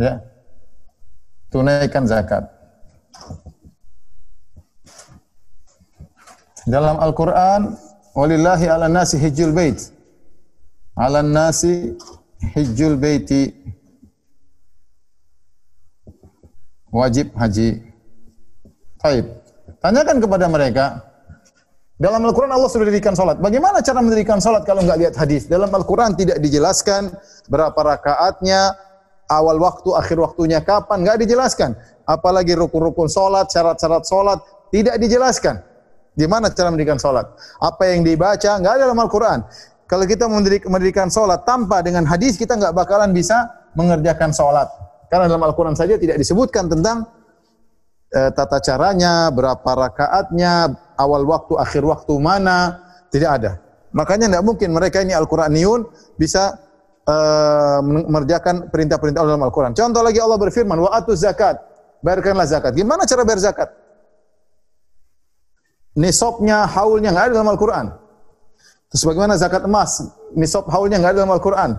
[0.00, 0.18] Ya.
[1.52, 2.48] Tunaikan zakat.
[6.64, 7.76] Dalam Al-Quran,
[8.16, 9.78] walillahi ala nasi hijjul bait.
[10.96, 11.92] Ala nasi
[12.54, 13.50] hijjul baiti
[16.92, 17.80] wajib haji.
[19.00, 19.26] Taib.
[19.82, 21.02] Tanyakan kepada mereka,
[21.98, 23.42] dalam Al-Quran Allah sudah dirikan salat.
[23.42, 25.50] Bagaimana cara mendirikan salat kalau enggak lihat hadis?
[25.50, 27.10] Dalam Al-Quran tidak dijelaskan
[27.50, 28.78] berapa rakaatnya,
[29.26, 31.74] awal waktu, akhir waktunya kapan, enggak dijelaskan.
[32.06, 34.38] Apalagi rukun-rukun salat, syarat-syarat salat,
[34.70, 35.58] tidak dijelaskan.
[36.14, 37.26] Gimana cara mendirikan salat?
[37.58, 39.40] Apa yang dibaca enggak ada dalam Al-Quran.
[39.92, 40.24] Kalau kita
[40.72, 43.44] mendirikan sholat tanpa dengan hadis, kita nggak bakalan bisa
[43.76, 44.64] mengerjakan sholat.
[45.12, 47.04] Karena dalam Al-Quran saja tidak disebutkan tentang
[48.16, 52.80] eh, tata caranya, berapa rakaatnya, awal waktu, akhir waktu mana,
[53.12, 53.52] tidak ada.
[53.92, 55.84] Makanya tidak mungkin mereka ini Al-Quraniyun
[56.16, 56.56] bisa
[57.04, 59.76] eh, mengerjakan perintah-perintah dalam Al-Quran.
[59.76, 61.60] Contoh lagi Allah berfirman, wa atu zakat,
[62.00, 62.72] bayarkanlah zakat.
[62.72, 63.68] Gimana cara bayar zakat?
[65.92, 67.92] Nisabnya, haulnya nggak ada dalam Al-Quran.
[68.88, 70.00] Terus bagaimana zakat emas?
[70.32, 71.70] Nisab haulnya nggak ada dalam Al-Quran.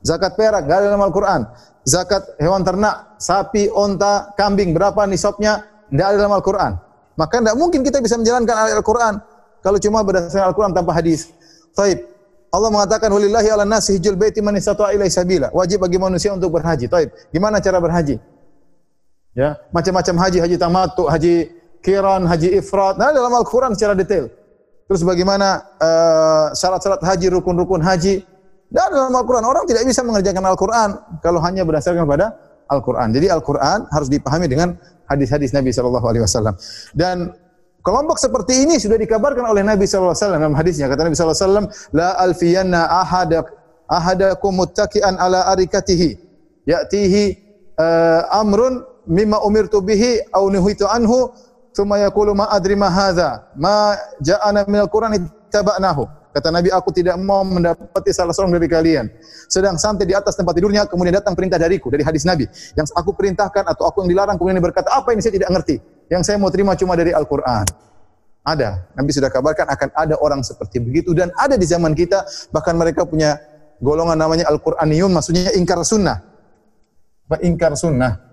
[0.00, 1.40] Zakat perak nggak ada dalam Al-Quran.
[1.84, 5.64] Zakat hewan ternak, sapi, onta, kambing, berapa nisabnya?
[5.92, 6.72] Nggak ada dalam Al-Quran.
[7.18, 9.20] Maka tidak mungkin kita bisa menjalankan Al-Quran
[9.60, 11.28] kalau cuma berdasarkan Al-Quran tanpa hadis.
[11.76, 12.08] Taib.
[12.50, 15.52] Allah mengatakan walillahi ala nasi hijjul baiti man istata'a ilaihi sabila.
[15.54, 16.90] Wajib bagi manusia untuk berhaji.
[16.90, 17.14] Taib.
[17.30, 18.18] Gimana cara berhaji?
[19.30, 21.34] Ya, macam-macam haji, haji tamattu, haji
[21.86, 22.98] kiran, haji ifrat.
[22.98, 24.26] Nah, dalam Al-Quran secara detail.
[24.90, 28.26] Terus bagaimana eh, syarat-syarat haji, rukun-rukun haji.
[28.70, 32.38] Dan dalam Al-Quran orang tidak bisa mengerjakan Al-Quran kalau hanya berdasarkan pada
[32.70, 33.10] Al-Quran.
[33.10, 34.78] Jadi Al-Quran harus dipahami dengan
[35.10, 36.54] hadis-hadis Nabi Shallallahu Alaihi Wasallam.
[36.94, 37.34] Dan
[37.82, 40.86] kelompok seperti ini sudah dikabarkan oleh Nabi Shallallahu Alaihi Wasallam dalam hadisnya.
[40.86, 43.46] Kata Nabi Shallallahu Alaihi Wasallam, la alfiyanna ahadak
[43.90, 46.14] ahadakum muttaki'an ala arikatihi
[46.70, 47.24] ya'tihi
[47.74, 51.34] uh, amrun mimma umirtu bihi au nuhitu anhu
[51.74, 57.18] thumma yaqulu ma adri ma hadza ma ja'ana minal qur'an ittaba'nahu kata nabi aku tidak
[57.18, 59.06] mau mendapati salah seorang dari kalian.
[59.50, 62.46] Sedang santai di atas tempat tidurnya kemudian datang perintah dariku dari hadis nabi
[62.78, 64.38] yang aku perintahkan atau aku yang dilarang.
[64.38, 65.20] Kemudian dia berkata apa ini?
[65.20, 65.76] Saya tidak ngerti.
[66.10, 67.66] Yang saya mau terima cuma dari Al-Qur'an.
[68.40, 68.90] Ada.
[68.96, 71.12] Nabi sudah kabarkan akan ada orang seperti begitu.
[71.12, 73.38] Dan ada di zaman kita bahkan mereka punya
[73.78, 76.24] golongan namanya Al-Qur'aniyun maksudnya ingkar sunnah.
[77.40, 78.30] Ingkar sunnah?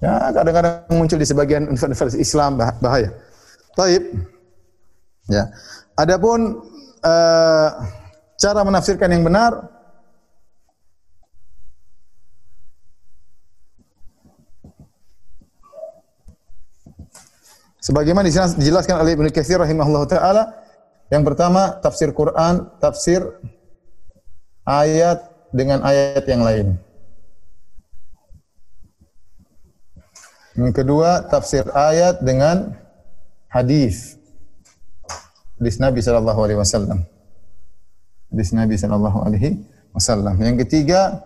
[0.00, 3.12] Ya, kadang-kadang muncul di sebagian universitas Islam bah- bahaya.
[3.76, 4.02] Taib.
[5.30, 5.46] Ya.
[5.94, 6.58] Adapun
[7.06, 7.68] uh,
[8.34, 9.70] cara menafsirkan yang benar
[17.80, 20.52] Sebagaimana dijelaskan oleh Ibnu Katsir rahimahullah taala,
[21.08, 23.24] yang pertama tafsir Quran, tafsir
[24.68, 26.66] ayat dengan ayat yang lain.
[30.60, 32.76] Yang kedua, tafsir ayat dengan
[33.48, 34.19] hadis.
[35.60, 37.04] Hadis Nabi sallallahu alaihi wasallam.
[38.32, 39.60] Hadis Nabi sallallahu alaihi
[39.92, 40.40] wasallam.
[40.40, 41.20] Yang ketiga,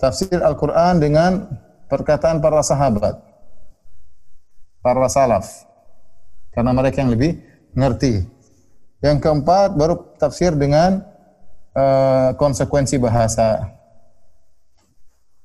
[0.00, 1.44] tafsir Al-Qur'an dengan
[1.92, 3.20] perkataan para sahabat.
[4.80, 5.68] Para salaf.
[6.56, 7.44] Karena mereka yang lebih
[7.76, 8.24] ngerti.
[9.04, 11.04] Yang keempat, baru tafsir dengan
[11.76, 13.68] uh, konsekuensi bahasa.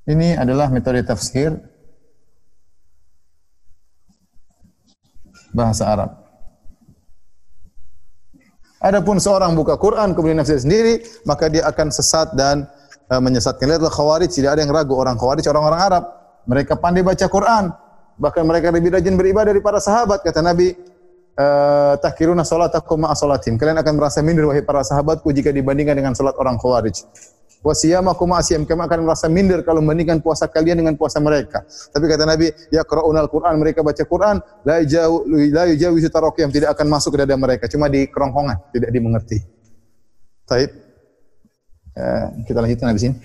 [0.08, 1.60] Ini adalah metode tafsir
[5.52, 6.29] bahasa Arab.
[8.80, 12.64] Adapun seorang buka Quran kemudian nafsir sendiri, maka dia akan sesat dan
[13.12, 13.68] uh, menyesatkan.
[13.68, 16.04] Lihatlah Khawarij, tidak ada yang ragu orang Khawarij orang-orang Arab.
[16.48, 17.76] Mereka pandai baca Quran,
[18.16, 20.72] bahkan mereka lebih rajin beribadah dari para sahabat kata Nabi
[21.36, 23.60] uh, tahkiruna ma'a salatim.
[23.60, 27.04] Kalian akan merasa minder wahai para sahabatku jika dibandingkan dengan salat orang Khawarij.
[27.60, 31.68] Wa siyamakum asyam kami akan merasa minder kalau membandingkan puasa kalian dengan puasa mereka.
[31.68, 36.88] Tapi kata Nabi, yaqra'unal Qur'an, mereka baca Quran, la jauh la yujawizu taraqiyam tidak akan
[36.88, 39.44] masuk ke dada mereka, cuma di kerongkongan, tidak dimengerti.
[40.48, 40.72] Taib.
[42.00, 43.16] Eh, kita lanjutkan habis ini.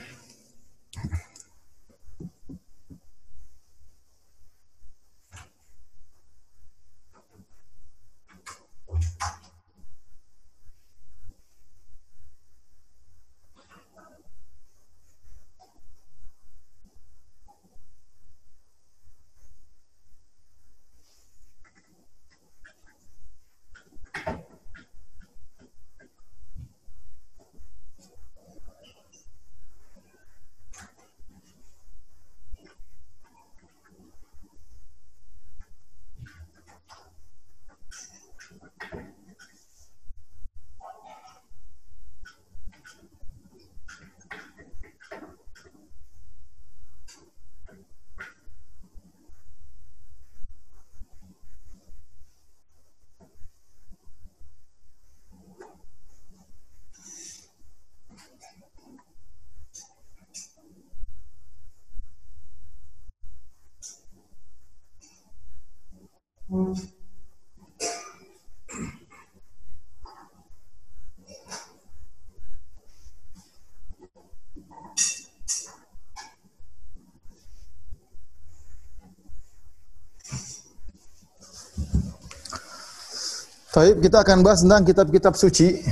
[83.75, 85.83] Baik, kita akan bahas tentang kitab-kitab suci.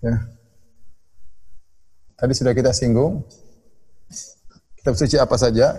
[0.00, 0.16] Ya.
[2.16, 3.20] Tadi sudah kita singgung.
[4.80, 5.76] Kitab suci apa saja?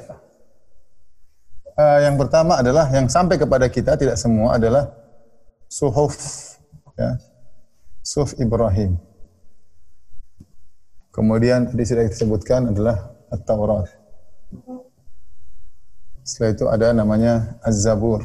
[1.74, 4.94] Eh, yang pertama adalah yang sampai kepada kita tidak semua adalah
[5.66, 6.14] suhuf
[6.94, 7.18] ya.
[8.06, 9.02] Suhuf Ibrahim.
[11.10, 13.90] Kemudian tadi sudah disebutkan adalah At-Taurat.
[16.22, 18.22] Setelah itu ada namanya Az-Zabur.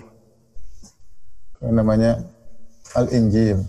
[1.64, 2.36] Namanya
[2.96, 3.60] Al-Injil.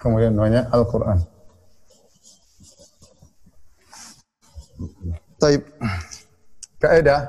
[0.00, 1.18] Kemudian namanya Al-Quran.
[5.40, 5.62] Taib.
[6.80, 7.28] Kaedah.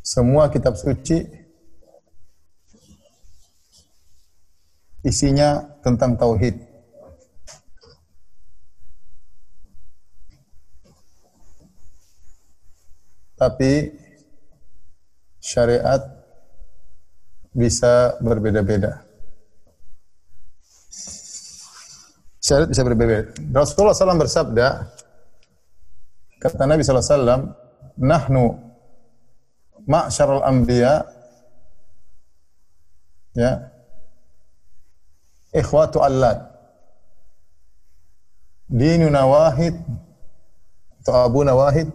[0.00, 1.22] Semua kitab suci
[5.00, 6.69] isinya tentang tauhid.
[13.40, 13.88] Tapi
[15.40, 16.04] syariat
[17.56, 19.00] bisa berbeda-beda.
[22.44, 23.32] Syariat bisa berbeda.
[23.56, 24.66] Rasulullah SAW bersabda,
[26.36, 27.56] kata Nabi SAW,
[28.00, 28.56] Nahnu
[29.84, 31.04] ma'syarul anbiya
[33.36, 33.70] ya
[35.52, 36.40] ikhwatu allat
[38.70, 39.76] dinuna wahid
[41.04, 41.92] atau abuna wahid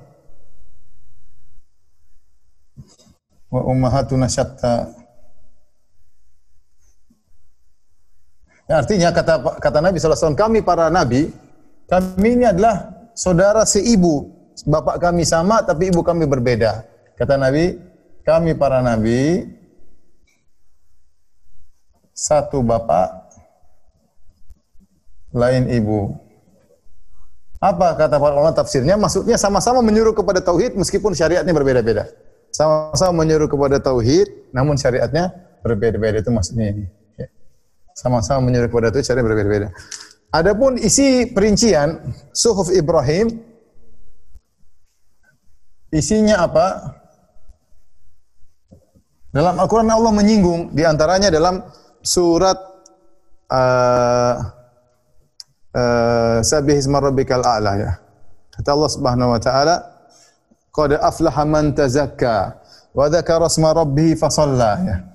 [3.55, 4.91] wa ummahatuna syatta
[8.65, 11.29] Ya, artinya kata kata Nabi SAW, kami para nabi,
[11.85, 14.33] kami ini adalah saudara seibu.
[14.65, 16.81] Bapak kami sama, tapi ibu kami berbeda.
[17.13, 17.77] Kata Nabi,
[18.25, 19.45] kami para nabi,
[22.09, 23.29] satu bapak,
[25.29, 26.17] lain ibu.
[27.61, 28.97] Apa kata para ulama tafsirnya?
[28.97, 32.09] Maksudnya sama-sama menyuruh kepada tauhid meskipun syariatnya berbeda-beda.
[32.55, 36.87] Sama-sama menyuruh kepada tauhid namun syariatnya berbeda-beda itu maksudnya ini.
[37.19, 37.27] Ya.
[37.91, 39.75] Sama-sama menyuruh kepada tauhid syariat berbeda-beda.
[40.31, 43.43] Adapun isi perincian suhuf Ibrahim
[45.91, 46.95] isinya apa?
[49.35, 51.59] Dalam Al-Quran Allah menyinggung di antaranya dalam
[51.99, 52.55] surat
[53.51, 54.35] uh,
[55.75, 57.91] uh, Sabih a'la ya.
[58.55, 59.94] Kata Allah Subhanahu wa taala,
[60.75, 62.59] "Qad aflaha man tazakka
[62.91, 64.27] wa dzakara isma rabbih fa
[64.83, 65.07] ya.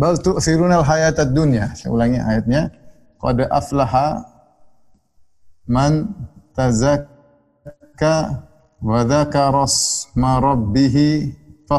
[0.00, 1.76] Bal tu'thiruna al-hayatad dunya.
[1.76, 2.72] Saya ulangi ayatnya.
[3.20, 4.24] Qad aflaha
[5.68, 6.08] man
[6.56, 8.48] tazakka
[8.80, 10.96] wa dzakara isma rabbih
[11.68, 11.76] fa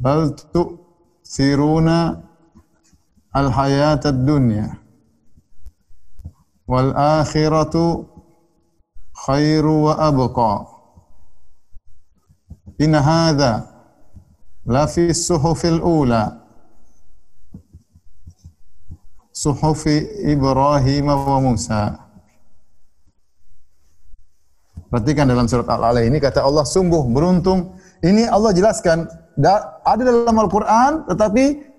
[0.00, 2.24] Bal tu'thiruna
[3.36, 4.80] al-hayatad dunya
[6.66, 8.08] wal akhiratu
[9.14, 10.75] khairu wa abqa.
[12.76, 13.64] In hadha
[14.68, 16.44] la fi suhufil ula.
[19.32, 22.06] Suhufi Ibrahim wa Musa.
[24.88, 27.76] Perhatikan dalam surat Al-Ala ini kata Allah sungguh beruntung.
[28.00, 29.04] Ini Allah jelaskan
[29.84, 31.76] ada dalam Al-Qur'an tetapi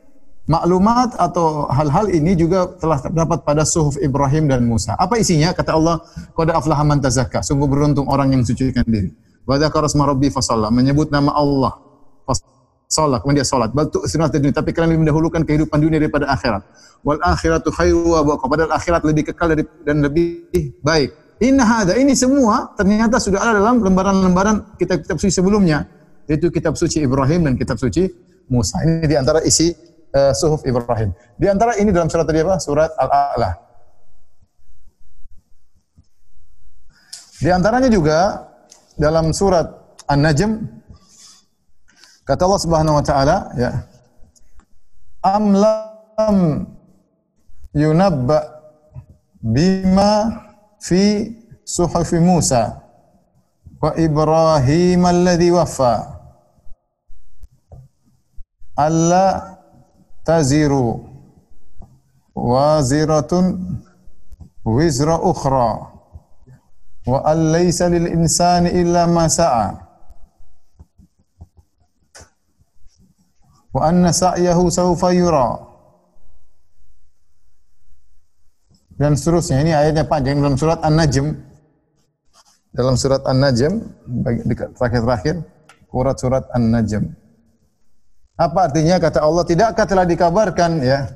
[0.47, 4.95] maklumat atau hal-hal ini juga telah terdapat pada suhuf Ibrahim dan Musa.
[4.95, 5.51] Apa isinya?
[5.51, 5.99] Kata Allah,
[6.33, 9.11] "Qad aflaha man tazakka." Sungguh beruntung orang yang mensucikan diri.
[9.47, 11.79] Wa dzakara asma rabbi fasalla, menyebut nama Allah.
[12.27, 13.71] Fasalla, kemudian dia salat.
[13.71, 16.67] Bal tu'thiruna dunia, tapi kalian lebih mendahulukan kehidupan dunia daripada akhirat.
[17.07, 18.43] Wal akhiratu khairu wa abqa.
[18.43, 19.55] Padahal akhirat lebih kekal
[19.87, 20.51] dan lebih
[20.83, 21.15] baik.
[21.39, 25.87] Inna hada, ini semua ternyata sudah ada dalam lembaran-lembaran kitab-kitab suci sebelumnya,
[26.27, 28.09] yaitu kitab suci Ibrahim dan kitab suci
[28.51, 28.83] Musa.
[28.83, 29.71] Ini di antara isi
[30.11, 31.13] uh, suhuf Ibrahim.
[31.39, 32.57] Di antara ini dalam surat tadi apa?
[32.59, 33.51] Surat Al-A'la.
[37.37, 38.49] Di antaranya juga
[38.97, 39.69] dalam surat
[40.09, 40.65] An-Najm
[42.25, 43.71] kata Allah Subhanahu wa taala ya
[45.23, 46.37] Am lam
[47.73, 48.41] yunabba
[49.41, 50.39] bima
[50.81, 51.29] fi
[51.67, 52.79] suhufi Musa
[53.81, 56.15] wa Ibrahim alladhi waffa.
[58.77, 59.57] Alla
[60.23, 61.01] taziru
[62.35, 63.81] waziratun
[64.65, 65.96] wizra ukhra
[67.07, 69.71] wa an laysa lil insani illa ma sa'a
[73.71, 75.67] wa anna sa'yahu sawfa yura
[78.97, 79.61] dan seterusnya.
[79.61, 81.37] Ini ayatnya panjang dalam surat An-Najm.
[82.73, 83.73] Dalam surat An-Najm,
[84.73, 85.45] terakhir-terakhir,
[85.89, 87.05] surat surat An-Najm.
[88.37, 91.09] Apa artinya kata Allah, tidakkah telah dikabarkan ya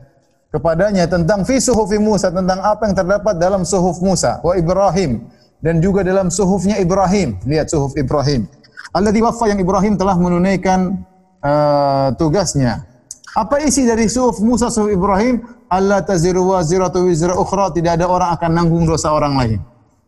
[0.49, 5.29] kepadanya tentang fi suhufi Musa, tentang apa yang terdapat dalam suhuf Musa wa Ibrahim
[5.61, 7.37] dan juga dalam suhufnya Ibrahim.
[7.45, 8.49] Lihat suhuf Ibrahim.
[8.91, 11.05] Alladzi waffa yang Ibrahim telah menunaikan
[11.39, 12.83] uh, tugasnya.
[13.31, 15.39] Apa isi dari suhuf Musa suhuf Ibrahim?
[15.71, 19.59] Allah taziru wa ziratu wizra ukhra, tidak ada orang akan nanggung dosa orang lain.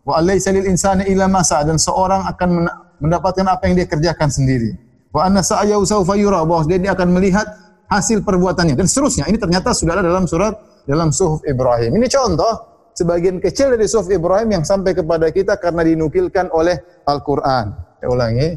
[0.04, 2.68] Wa alaysa lil insani illa ma dan seorang akan
[2.99, 4.76] mendapatkan apa yang dia kerjakan sendiri.
[5.16, 7.47] Wa anna sa'yahu sawfa yura, bahwa dia akan melihat
[7.88, 9.24] hasil perbuatannya dan seterusnya.
[9.32, 11.95] Ini ternyata sudah ada dalam surat dalam suhuf Ibrahim.
[11.95, 17.74] Ini contoh sebagian kecil dari suhuf Ibrahim yang sampai kepada kita karena dinukilkan oleh Al-Qur'an.
[18.00, 18.50] Saya ulangi.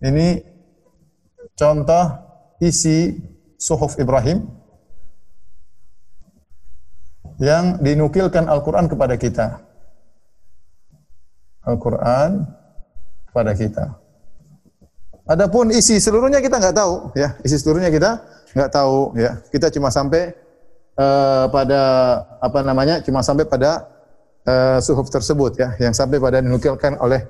[0.00, 0.28] Ini
[1.56, 2.04] contoh
[2.60, 3.16] isi
[3.60, 4.48] suhuf Ibrahim
[7.40, 9.64] yang dinukilkan Al-Quran kepada kita.
[11.64, 12.44] Al-Quran
[13.28, 13.84] kepada kita.
[15.24, 17.36] Adapun isi seluruhnya kita nggak tahu, ya.
[17.44, 18.20] Isi seluruhnya kita
[18.52, 19.40] nggak tahu, ya.
[19.48, 20.36] Kita cuma sampai
[20.96, 21.80] uh, pada
[22.40, 23.04] apa namanya?
[23.04, 23.86] Cuma sampai pada
[24.48, 27.26] uh, suhuf tersebut, ya, yang sampai pada dinukilkan oleh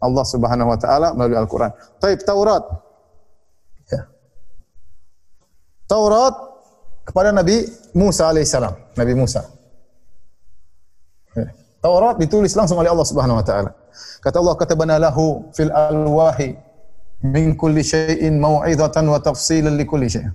[0.00, 1.72] Allah Subhanahu Wa Taala melalui Al-Quran.
[1.98, 2.62] Taib Taurat,
[3.90, 4.06] ya.
[5.88, 6.34] Taurat
[7.06, 7.62] kepada Nabi
[7.94, 9.46] Musa alaihissalam, Nabi Musa.
[11.38, 11.54] Ya.
[11.78, 13.70] Taurat ditulis langsung oleh Allah Subhanahu wa taala.
[14.18, 16.58] Kata Allah katabana lahu fil alwahi
[17.22, 20.26] min kulli syai'in mau'izatan wa tafsilan li kulli syai'.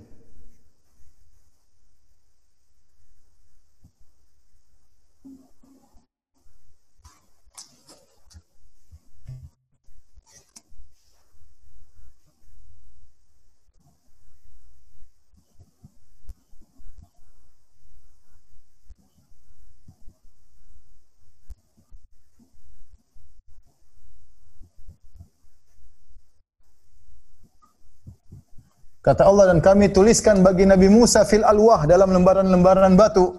[29.02, 33.34] Kata Allah dan kami tuliskan bagi Nabi Musa fil alwah dalam lembaran-lembaran batu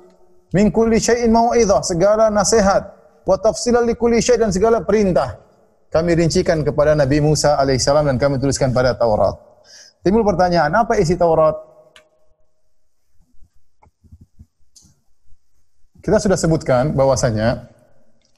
[0.51, 2.83] min kulli syai'in mau'izah segala nasihat
[3.23, 5.39] wa tafsilan li kulli syai' dan segala perintah.
[5.87, 9.39] Kami rincikan kepada Nabi Musa alaihissalam dan kami tuliskan pada Taurat.
[10.03, 11.55] Timbul pertanyaan, apa isi Taurat?
[16.03, 17.71] Kita sudah sebutkan bahwasanya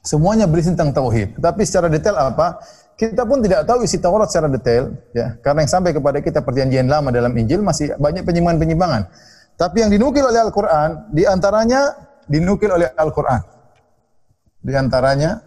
[0.05, 1.41] semuanya berisi tentang tauhid.
[1.41, 2.61] Tapi secara detail apa?
[2.95, 6.87] Kita pun tidak tahu isi Taurat secara detail, ya, karena yang sampai kepada kita perjanjian
[6.87, 9.11] lama dalam Injil masih banyak penyimpangan-penyimpangan.
[9.59, 11.91] Tapi yang dinukil oleh Al-Quran, di antaranya
[12.27, 13.41] dinukil oleh Al-Quran.
[14.63, 15.43] Di antaranya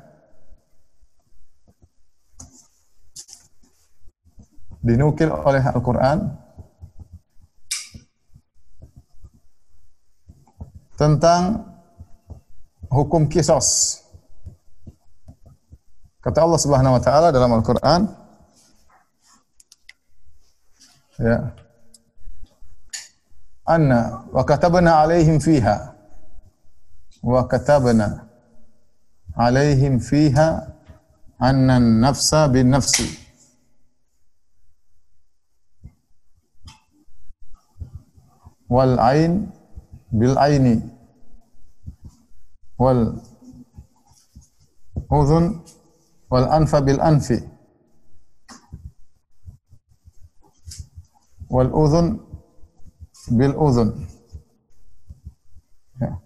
[4.85, 6.19] dinukil oleh Al-Quran
[10.95, 11.65] tentang
[12.93, 14.01] hukum kisos.
[16.29, 18.05] Kata Allah Subhanahu wa taala dalam Al-Qur'an
[21.17, 21.57] ya
[23.65, 25.97] anna wa katabna alaihim fiha
[27.25, 28.29] wa katabna
[29.41, 30.69] alaihim fiha
[31.41, 33.09] anna an-nafsa bin nafsi
[38.69, 39.49] wal ain
[40.13, 40.77] bil aini
[42.77, 43.17] wal
[45.09, 45.65] udhun
[46.33, 47.41] wal anfa bil anfi.
[51.49, 52.21] Wal udhun
[53.33, 53.89] bil udhun.
[56.01, 56.21] Ya.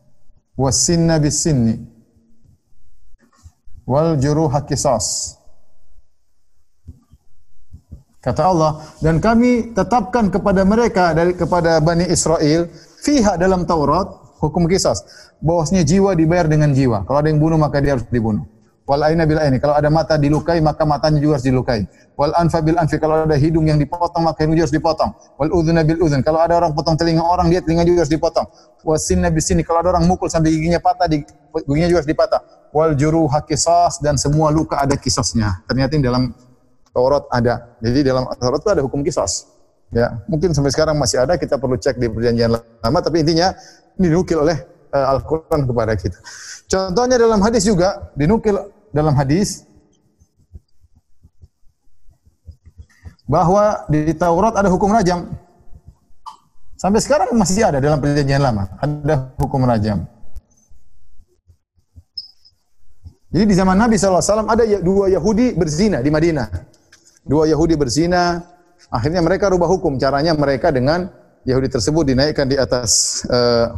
[0.58, 1.78] was sinna bis sinni.
[3.86, 5.38] Wal juruha qisas.
[8.22, 12.70] Kata Allah dan kami tetapkan kepada mereka dari kepada Bani Israel
[13.02, 14.06] fiha dalam Taurat
[14.38, 15.02] hukum kisas
[15.42, 17.02] bahwasanya jiwa dibayar dengan jiwa.
[17.02, 18.46] Kalau ada yang bunuh maka dia harus dibunuh
[18.82, 19.62] Wal aina bil aini.
[19.62, 21.86] Kalau ada mata dilukai, maka matanya juga harus dilukai.
[22.18, 22.98] Wal anfa bil anfi.
[22.98, 25.10] Kalau ada hidung yang dipotong, maka hidung juga harus dipotong.
[25.38, 26.20] Wal udhuna bil udhun.
[26.26, 28.46] Kalau ada orang potong telinga orang, dia telinga juga harus dipotong.
[28.82, 29.62] Was sinna bis sini.
[29.62, 32.40] Kalau ada orang mukul sampai giginya patah, giginya juga harus dipatah.
[32.74, 35.62] Wal juru hakisas dan semua luka ada kisasnya.
[35.70, 36.34] Ternyata ini dalam
[36.90, 37.78] Taurat ada.
[37.78, 39.48] Jadi dalam Taurat itu ada hukum kisas.
[39.92, 43.52] Ya, mungkin sampai sekarang masih ada, kita perlu cek di perjanjian lama, tapi intinya
[44.00, 46.18] ini dinukil oleh Al-Quran kepada kita.
[46.68, 48.60] Contohnya dalam hadis juga, dinukil
[48.92, 49.64] dalam hadis
[53.24, 55.32] bahwa di Taurat ada hukum rajam.
[56.76, 60.04] Sampai sekarang masih ada dalam perjanjian lama, ada hukum rajam.
[63.32, 66.52] Jadi di zaman Nabi SAW ada ya- dua Yahudi berzina di Madinah.
[67.24, 68.44] Dua Yahudi berzina,
[68.92, 69.96] akhirnya mereka rubah hukum.
[69.96, 71.08] Caranya mereka dengan
[71.48, 73.72] Yahudi tersebut dinaikkan di atas uh,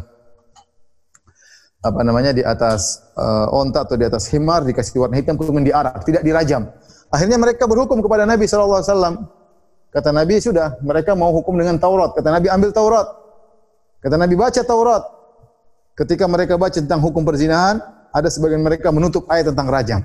[1.84, 6.00] apa namanya di atas uh, onta atau di atas himar dikasih warna hitam kemudian diarak,
[6.08, 6.72] tidak dirajam.
[7.12, 9.28] Akhirnya mereka berhukum kepada Nabi wasallam.
[9.92, 12.16] Kata Nabi sudah, mereka mau hukum dengan Taurat.
[12.18, 13.06] Kata Nabi ambil Taurat.
[14.02, 15.04] Kata Nabi baca Taurat.
[15.94, 17.78] Ketika mereka baca tentang hukum perzinahan,
[18.10, 20.02] ada sebagian mereka menutup ayat tentang rajam.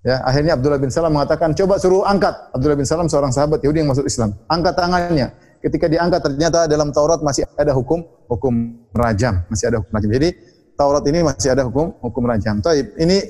[0.00, 3.84] Ya, akhirnya Abdullah bin Salam mengatakan, "Coba suruh angkat." Abdullah bin Salam seorang sahabat Yahudi
[3.84, 4.32] yang masuk Islam.
[4.48, 5.34] Angkat tangannya.
[5.60, 10.08] Ketika diangkat ternyata dalam Taurat masih ada hukum hukum rajam, masih ada hukum rajam.
[10.14, 10.28] Jadi
[10.76, 12.60] Taurat ini masih ada hukum hukum rajam.
[12.60, 13.24] Taib, ini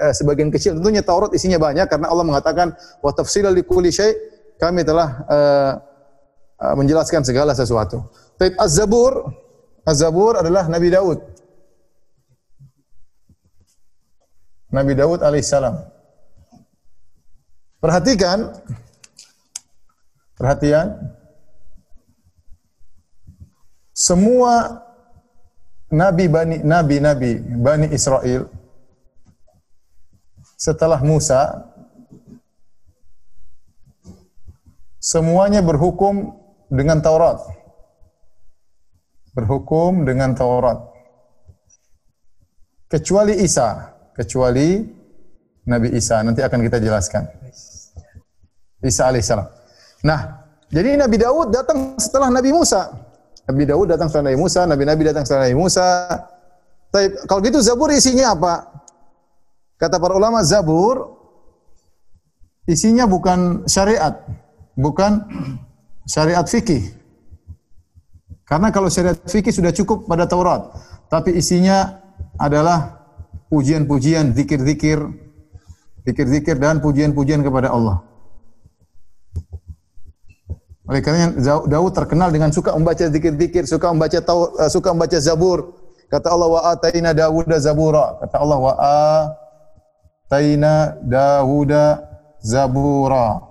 [0.00, 2.72] eh, sebagian kecil tentunya Taurat isinya banyak karena Allah mengatakan
[3.04, 4.16] wa tafsilal likulli syai
[4.56, 5.72] kami telah eh,
[6.64, 8.08] eh, menjelaskan segala sesuatu.
[8.40, 9.28] Taib Az-Zabur
[9.88, 11.20] Az-Zabur adalah Nabi Daud.
[14.68, 15.80] Nabi Daud alaihissalam.
[17.80, 18.52] Perhatikan,
[20.36, 20.92] perhatian,
[23.94, 24.82] semua
[25.88, 28.48] nabi bani nabi nabi bani Israel
[30.58, 31.70] setelah Musa
[34.98, 36.34] semuanya berhukum
[36.68, 37.40] dengan Taurat.
[39.32, 40.82] Berhukum dengan Taurat.
[42.88, 44.82] Kecuali Isa, kecuali
[45.68, 46.24] Nabi Isa.
[46.24, 47.28] Nanti akan kita jelaskan.
[48.80, 49.48] Isa alaihissalam.
[50.02, 50.20] Nah,
[50.72, 52.88] jadi Nabi Daud datang setelah Nabi Musa.
[53.48, 55.88] Nabi Daud datang setelah Nabi Musa, Nabi-Nabi datang setelah Nabi Musa.
[56.92, 58.84] Tapi kalau gitu Zabur isinya apa?
[59.80, 61.16] Kata para ulama Zabur
[62.68, 64.20] isinya bukan syariat,
[64.76, 65.24] bukan
[66.04, 66.92] syariat fikih.
[68.44, 70.68] Karena kalau syariat fikih sudah cukup pada Taurat,
[71.08, 72.04] tapi isinya
[72.36, 73.00] adalah
[73.48, 75.00] pujian-pujian, zikir-zikir,
[76.04, 78.04] zikir-zikir dan pujian-pujian kepada Allah.
[80.88, 81.36] Oleh karena
[81.68, 85.76] Daud terkenal dengan suka membaca zikir-zikir, suka membaca uh, suka membaca Zabur.
[86.08, 88.16] Kata Allah wa ataina Dawuda zabura.
[88.16, 88.72] Kata Allah wa
[90.24, 92.00] ataina Dawuda
[92.40, 93.44] zabura.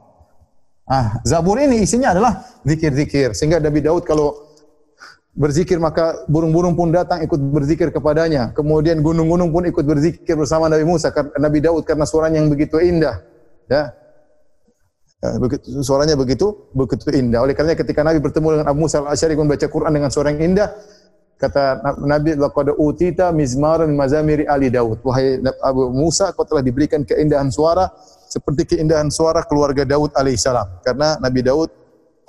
[0.90, 3.38] Ah, Zabur ini isinya adalah zikir-zikir.
[3.38, 4.34] Sehingga Nabi Daud kalau
[5.38, 8.58] berzikir maka burung-burung pun datang ikut berzikir kepadanya.
[8.58, 13.22] Kemudian gunung-gunung pun ikut berzikir bersama Nabi Musa, Nabi Daud karena suaranya yang begitu indah.
[13.70, 13.94] Ya,
[15.18, 17.42] begitu, suaranya begitu begitu indah.
[17.42, 20.70] Oleh karena ketika Nabi bertemu dengan Abu Musa al-Asy'ari membaca Quran dengan suara yang indah,
[21.42, 25.02] kata Nabi laqad utita mizmaran mazamiri ali Daud.
[25.02, 27.90] Wahai Abu Musa, kau telah diberikan keindahan suara
[28.30, 30.86] seperti keindahan suara keluarga Daud alaihissalam.
[30.86, 31.70] Karena Nabi Daud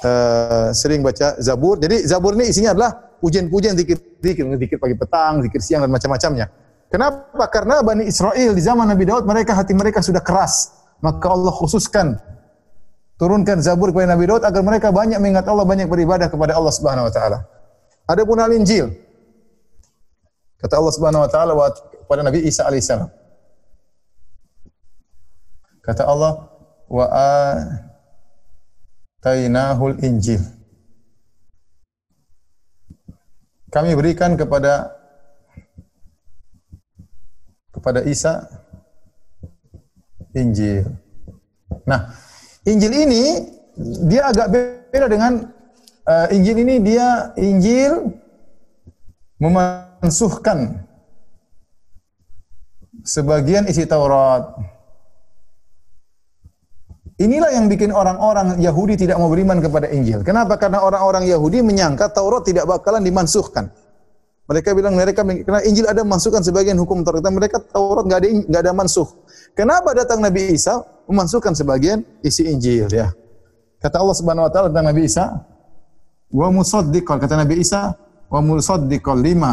[0.04, 1.76] uh, sering baca Zabur.
[1.76, 6.46] Jadi Zabur ini isinya adalah pujian-pujian zikir-zikir, zikir pagi petang, zikir siang dan macam-macamnya.
[6.88, 7.44] Kenapa?
[7.52, 10.72] Karena Bani Israel di zaman Nabi Daud mereka hati mereka sudah keras.
[11.04, 12.16] Maka Allah khususkan
[13.18, 17.10] turunkan Zabur kepada Nabi Daud agar mereka banyak mengingat Allah, banyak beribadah kepada Allah Subhanahu
[17.10, 17.44] wa taala.
[18.08, 18.88] Adapun Al-Injil
[20.58, 23.10] kata Allah Subhanahu wa taala kepada Nabi Isa alaihissalam.
[25.82, 26.46] Kata Allah
[26.88, 27.06] wa
[29.20, 30.40] atainahul Injil.
[33.68, 34.96] Kami berikan kepada
[37.74, 38.48] kepada Isa
[40.32, 40.88] Injil.
[41.84, 42.12] Nah,
[42.66, 43.22] Injil ini
[44.10, 45.32] dia agak beda dengan
[46.08, 48.10] uh, Injil ini dia Injil
[49.38, 50.88] memansuhkan
[53.06, 54.58] sebagian isi Taurat.
[57.18, 60.22] Inilah yang bikin orang-orang Yahudi tidak mau beriman kepada Injil.
[60.22, 60.54] Kenapa?
[60.54, 63.74] Karena orang-orang Yahudi menyangka Taurat tidak bakalan dimansuhkan.
[64.48, 67.20] Mereka bilang mereka karena Injil ada memansuhkan sebagian hukum Taurat.
[67.20, 69.04] Mereka Taurat nggak ada nggak ada mansuh.
[69.52, 73.12] Kenapa datang Nabi Isa memasukkan sebagian isi Injil ya.
[73.76, 75.24] Kata Allah Subhanahu wa taala tentang Nabi Isa,
[76.32, 77.92] wa musaddiqan kata Nabi Isa,
[78.32, 79.52] wa musaddiqan lima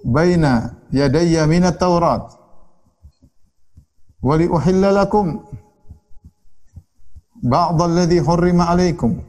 [0.00, 2.32] baina yadayya minat Taurat.
[4.24, 5.44] Wa li uhilla lakum
[7.44, 9.20] ba'd alladhi hurrima alaikum.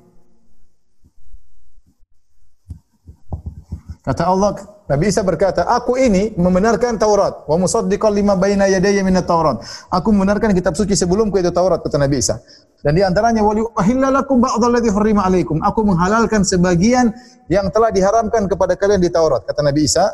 [4.07, 4.55] Kata Allah,
[4.87, 7.43] Nabi Isa berkata, aku ini membenarkan Taurat.
[7.43, 9.59] Wa musaddiqan lima baina yadayya minat Taurat.
[9.91, 12.39] Aku membenarkan kitab suci sebelumku itu Taurat, kata Nabi Isa.
[12.79, 15.59] Dan di antaranya wali ahillalakum ba'dalladzi harrima alaikum.
[15.59, 17.11] Aku menghalalkan sebagian
[17.51, 20.07] yang telah diharamkan kepada kalian di Taurat, kata Nabi Isa.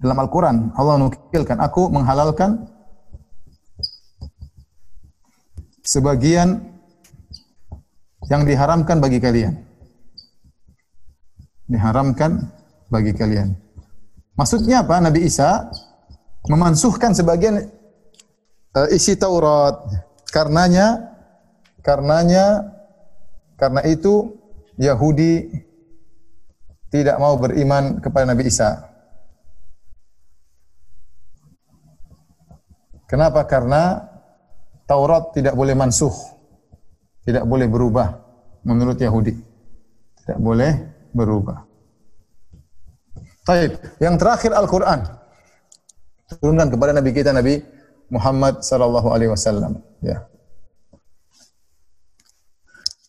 [0.00, 2.64] Dalam Al-Quran, Allah menukilkan, aku menghalalkan
[5.84, 6.64] sebagian
[8.32, 9.73] yang diharamkan bagi kalian
[11.68, 12.44] diharamkan
[12.92, 13.56] bagi kalian.
[14.34, 14.98] Maksudnya apa?
[14.98, 15.70] Nabi Isa
[16.50, 17.64] memansuhkan sebagian
[18.74, 19.80] uh, isi Taurat.
[20.34, 21.14] Karenanya
[21.84, 22.74] karenanya
[23.54, 24.34] karena itu
[24.74, 25.46] Yahudi
[26.90, 28.90] tidak mau beriman kepada Nabi Isa.
[33.06, 33.46] Kenapa?
[33.46, 34.02] Karena
[34.90, 36.12] Taurat tidak boleh mansuh.
[37.22, 38.20] Tidak boleh berubah
[38.66, 39.32] menurut Yahudi.
[40.18, 41.64] Tidak boleh berubah.
[43.46, 45.22] Baik, yang terakhir Al-Qur'an.
[46.40, 47.62] turunkan kepada nabi kita Nabi
[48.10, 50.24] Muhammad sallallahu alaihi wasallam ya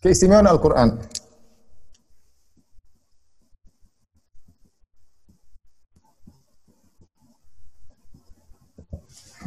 [0.03, 0.99] keistimewaan Al-Qur'an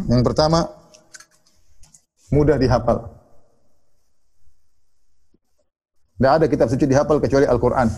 [0.07, 0.71] Yang pertama
[2.31, 3.11] mudah dihafal.
[6.19, 7.91] Tidak ada kitab suci dihafal kecuali Al-Quran.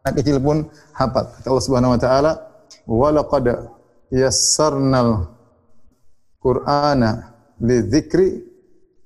[0.00, 0.64] Anak kecil pun
[0.96, 1.28] hafal.
[1.28, 2.32] Kata Allah Subhanahu Wa Taala,
[2.88, 3.46] "Walaqad
[4.08, 5.28] yassarnal
[6.40, 8.48] Qur'ana lidzikri."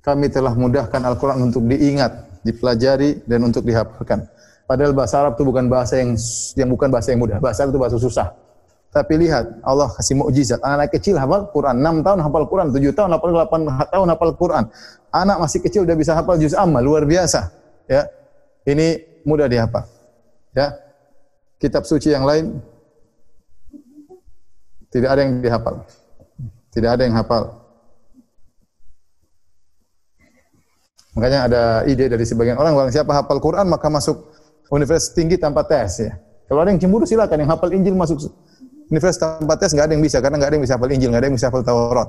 [0.04, 4.28] Kami telah mudahkan Al-Quran untuk diingat, dipelajari, dan untuk dihafalkan.
[4.68, 6.12] Padahal bahasa Arab itu bukan bahasa yang
[6.60, 7.40] yang bukan bahasa yang mudah.
[7.40, 8.28] Bahasa Arab itu bahasa susah.
[8.94, 10.62] Tapi lihat, Allah kasih mukjizat.
[10.62, 14.64] Anak kecil hafal Quran, 6 tahun hafal Quran, 7 tahun hafal 8 tahun hafal Quran.
[15.10, 17.50] Anak masih kecil udah bisa hafal juz amma, luar biasa.
[17.90, 18.06] Ya.
[18.62, 19.82] Ini mudah dihafal.
[20.54, 20.83] Ya.
[21.64, 22.60] Kitab suci yang lain
[24.92, 25.80] tidak ada yang dihafal.
[26.70, 27.64] Tidak ada yang hafal.
[31.16, 34.34] Makanya ada ide dari sebagian orang, orang siapa hafal Quran maka masuk
[34.68, 36.12] universitas tinggi tanpa tes ya.
[36.46, 38.28] Kalau ada yang cemburu silakan yang hafal Injil masuk
[38.92, 41.22] universitas tanpa tes nggak ada yang bisa karena nggak ada yang bisa hafal Injil, nggak
[41.22, 42.08] ada yang bisa hafal Taurat.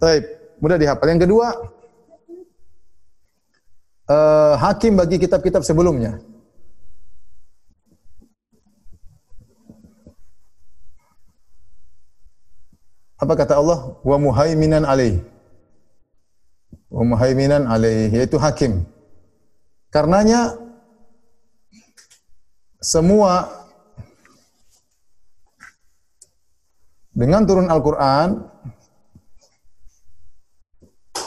[0.00, 0.24] Taib,
[0.58, 1.06] mudah dihafal.
[1.12, 1.46] Yang kedua,
[4.10, 6.18] uh, hakim bagi kitab-kitab sebelumnya.
[13.18, 13.98] Apa kata Allah?
[14.02, 15.22] Wa muhaiminan alaih.
[16.90, 18.82] Wa muhaiminan alaih, yaitu hakim.
[19.90, 20.58] Karenanya
[22.82, 23.48] semua
[27.14, 28.44] dengan turun Al-Qur'an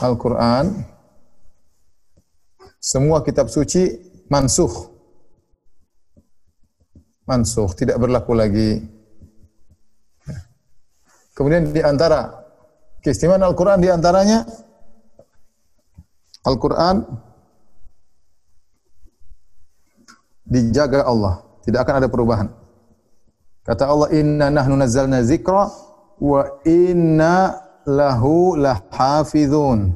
[0.03, 0.69] Al-Qur'an
[2.77, 3.97] semua kitab suci
[4.29, 4.69] mansuh
[7.25, 8.83] mansuh tidak berlaku lagi
[11.37, 12.33] kemudian di antara
[13.05, 14.41] keistimewaan Al-Qur'an di antaranya
[16.41, 17.05] Al-Qur'an
[20.49, 22.49] dijaga Allah tidak akan ada perubahan
[23.67, 25.67] Kata Allah, "Inna nahnu nazzalna zikra
[26.23, 29.91] wa inna lahu lahafizun."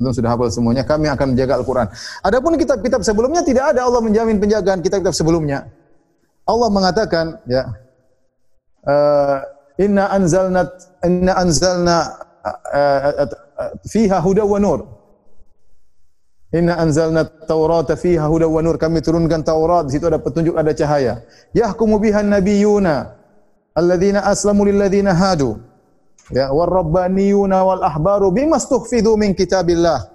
[0.00, 1.86] Itu sudah hafal semuanya, kami akan menjaga Al-Quran.
[2.24, 5.68] Adapun kitab-kitab sebelumnya tidak ada Allah menjamin penjagaan kitab-kitab sebelumnya.
[6.48, 7.70] Allah mengatakan, ya,
[8.88, 9.38] uh,
[9.82, 10.62] inna anzalna
[11.02, 11.96] inna anzalna
[12.46, 14.80] uh, uh, fiha huda wa nur.
[16.52, 18.78] Inna anzalna Taurata fiha huda wa nur.
[18.78, 21.26] Kami turunkan Taurat, di situ ada petunjuk, ada cahaya.
[21.56, 23.18] Yahkumu biha nabiyyuna
[23.74, 25.58] alladzina aslamu lilladzina hadu.
[26.30, 30.12] Ya, war rabbaniyuna wal ahbaru bima stuhfidhu min kitabillah.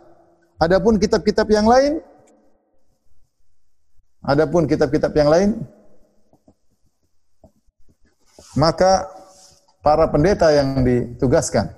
[0.57, 2.01] Adapun kitab-kitab yang lain
[4.25, 5.49] Adapun kitab-kitab yang lain
[8.57, 9.05] maka
[9.87, 11.71] para pendeta yang ditugaskan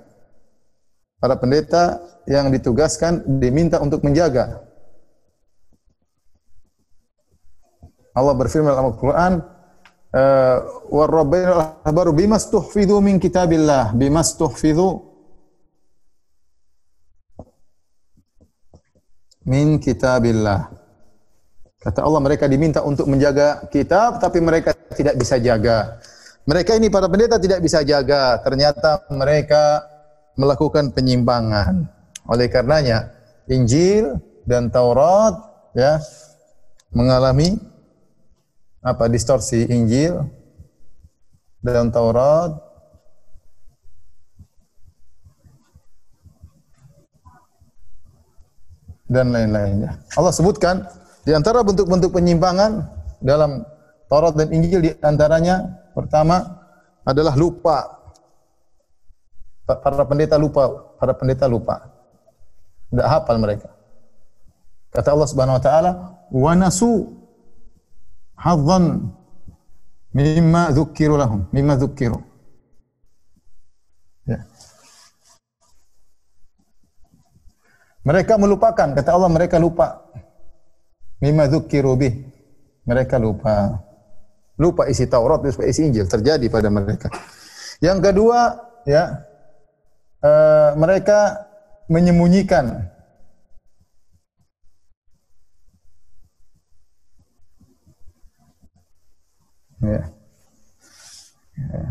[1.20, 4.64] para pendeta yang ditugaskan diminta untuk menjaga.
[8.16, 9.32] Allah berfirman dalam Al-Qur'an,
[10.10, 10.56] eh,
[10.90, 14.88] "Warabbaina al-ahbaru bimastuhfidhu min kitabillah, bimastuhfidhu
[19.46, 20.72] min kitabillah."
[21.80, 25.96] Kata Allah mereka diminta untuk menjaga kitab tapi mereka tidak bisa jaga.
[26.50, 28.42] Mereka ini para pendeta tidak bisa jaga.
[28.42, 29.86] Ternyata mereka
[30.34, 31.86] melakukan penyimpangan.
[32.26, 33.14] Oleh karenanya
[33.46, 35.38] Injil dan Taurat
[35.78, 36.02] ya
[36.90, 37.54] mengalami
[38.82, 40.26] apa distorsi Injil
[41.62, 42.58] dan Taurat
[49.06, 50.02] dan lain-lainnya.
[50.18, 50.82] Allah sebutkan
[51.22, 52.90] di antara bentuk-bentuk penyimpangan
[53.22, 53.62] dalam
[54.10, 56.42] Taurat dan Injil di antaranya pertama
[57.06, 58.00] adalah lupa
[59.78, 60.66] para pendeta lupa,
[60.98, 61.86] para pendeta lupa.
[62.90, 63.70] Tidak hafal mereka.
[64.90, 65.90] Kata Allah Subhanahu wa taala,
[66.34, 67.06] "Wa nasu
[68.34, 69.14] hadzan
[70.10, 72.18] mimma dzukkiru lahum, mimma dzukkiru."
[74.26, 74.42] Ya.
[78.02, 80.02] Mereka melupakan, kata Allah mereka lupa.
[81.22, 82.26] Mimma dzukkiru bih.
[82.90, 83.86] Mereka lupa.
[84.60, 87.08] Lupa isi Taurat, lupa isi Injil terjadi pada mereka.
[87.80, 89.24] Yang kedua, ya,
[90.20, 91.48] uh, mereka
[91.88, 92.84] menyembunyikan
[99.80, 100.02] ya.
[101.56, 101.88] ya.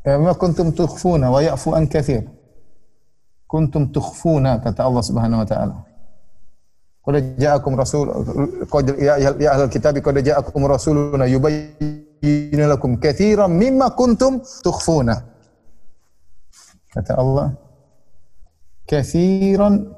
[0.00, 2.24] Ya ma kuntum tukhfuna wa ya'fu an katsir.
[3.44, 5.76] Kuntum tukhfuna kata Allah Subhanahu wa taala.
[7.00, 8.06] Qad ja'akum rasul
[8.68, 15.16] qad ya ya ahlul kitab qad ja'akum rasuluna yubayyin yubayyinu lakum katsiran mimma kuntum tukhfuna.
[16.92, 17.56] Kata Allah,
[18.84, 19.88] katsiran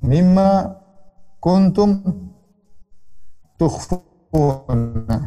[0.00, 0.72] mimma
[1.42, 2.00] kuntum
[3.60, 5.18] tukhfuna.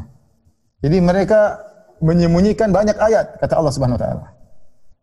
[0.80, 1.60] Jadi mereka
[2.00, 4.26] menyembunyikan banyak ayat kata Allah Subhanahu wa taala.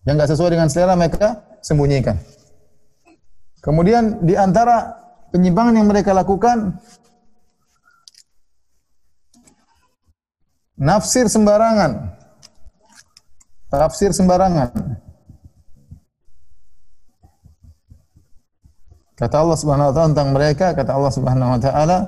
[0.09, 1.29] Yang enggak sesuai dengan selera mereka
[1.61, 2.17] sembunyikan.
[3.61, 5.06] Kemudian di antara
[5.37, 6.81] penyimpangan yang mereka lakukan
[10.81, 12.17] nafsir sembarangan.
[13.69, 14.73] Tafsir sembarangan.
[19.17, 21.99] Kata Allah Subhanahu wa taala tentang mereka, kata Allah Subhanahu wa taala,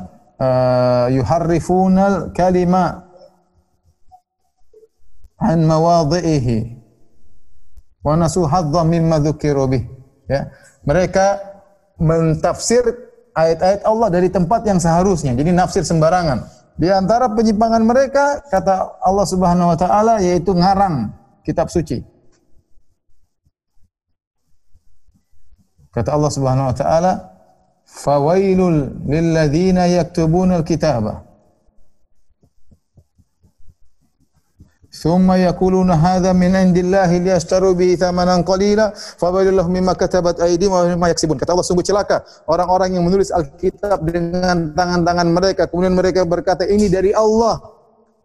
[0.41, 3.05] uh, yuharrifunal kalima
[5.41, 6.77] an mawadhihi
[8.05, 9.85] wa nasu hadza mimma dzukiru bih.
[10.29, 10.53] Ya.
[10.85, 11.41] Mereka
[11.97, 13.08] mentafsir
[13.39, 15.39] ayat-ayat Allah dari tempat yang seharusnya.
[15.39, 16.43] Jadi nafsir sembarangan.
[16.79, 21.11] Di antara penyimpangan mereka kata Allah Subhanahu wa taala yaitu ngarang
[21.47, 22.03] kitab suci.
[25.91, 27.13] Kata Allah Subhanahu wa taala,
[27.83, 31.28] "Fawailul lilladzina yaktubuna al-kitaba."
[34.98, 40.72] ثم يقولون هذا من عند الله ليشتروا به ثمنا قليلا فويل لهم مما كتبت أيديهم
[40.72, 46.22] ومما يكسبون kata Allah sungguh celaka orang-orang yang menulis Alkitab dengan tangan-tangan mereka kemudian mereka
[46.30, 47.58] berkata ini dari Allah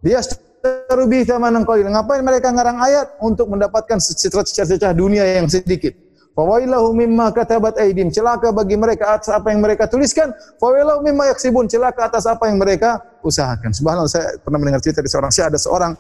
[0.05, 5.97] liyashtaru bihi thamanan qalila ngapain mereka ngarang ayat untuk mendapatkan sececah dunia yang sedikit
[6.39, 8.15] Fawailahu mimma katabat aidim.
[8.15, 10.31] Celaka bagi mereka atas apa yang mereka tuliskan.
[10.63, 11.67] Fawailahu mimma yaksibun.
[11.67, 13.75] Celaka atas apa yang mereka usahakan.
[13.75, 15.99] Subhanallah saya pernah mendengar cerita dari seorang syekh ada seorang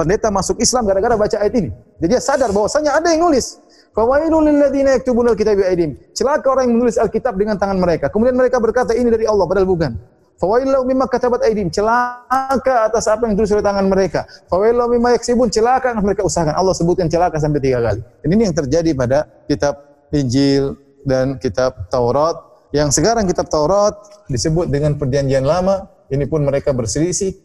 [0.00, 1.68] pendeta masuk Islam gara-gara baca ayat ini.
[2.00, 3.60] Jadi dia sadar bahwasanya ada yang nulis.
[3.92, 6.00] Fawailul lil ladzina yaktubuna alkitaba aidim.
[6.16, 8.08] Celaka orang yang menulis Alkitab dengan tangan mereka.
[8.08, 9.92] Kemudian mereka berkata ini dari Allah padahal bukan.
[10.40, 11.68] Fawailu mimma katabat aidim.
[11.68, 14.24] Celaka atas apa yang ditulis oleh tangan mereka.
[14.48, 15.52] Fawailu mimma yaksibun.
[15.52, 16.56] Celaka yang mereka usahakan.
[16.56, 18.00] Allah sebutkan celaka sampai tiga kali.
[18.24, 19.76] Dan ini yang terjadi pada kitab
[20.16, 22.40] Injil dan kitab Taurat.
[22.72, 24.00] Yang sekarang kitab Taurat
[24.32, 25.92] disebut dengan perjanjian lama.
[26.08, 27.36] Ini pun mereka berselisih.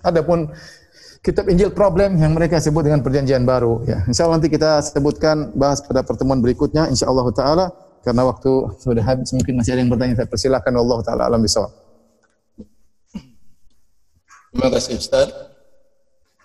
[0.00, 0.48] Adapun
[1.20, 3.84] kitab Injil problem yang mereka sebut dengan perjanjian baru.
[3.84, 6.88] Ya, insya Allah nanti kita sebutkan bahas pada pertemuan berikutnya.
[6.88, 7.66] Insya Allah Taala
[8.00, 10.14] karena waktu sudah habis mungkin masih ada yang bertanya.
[10.16, 11.72] Saya persilakan Allah Taala alam bisawab.
[14.50, 15.28] Terima kasih Ustaz.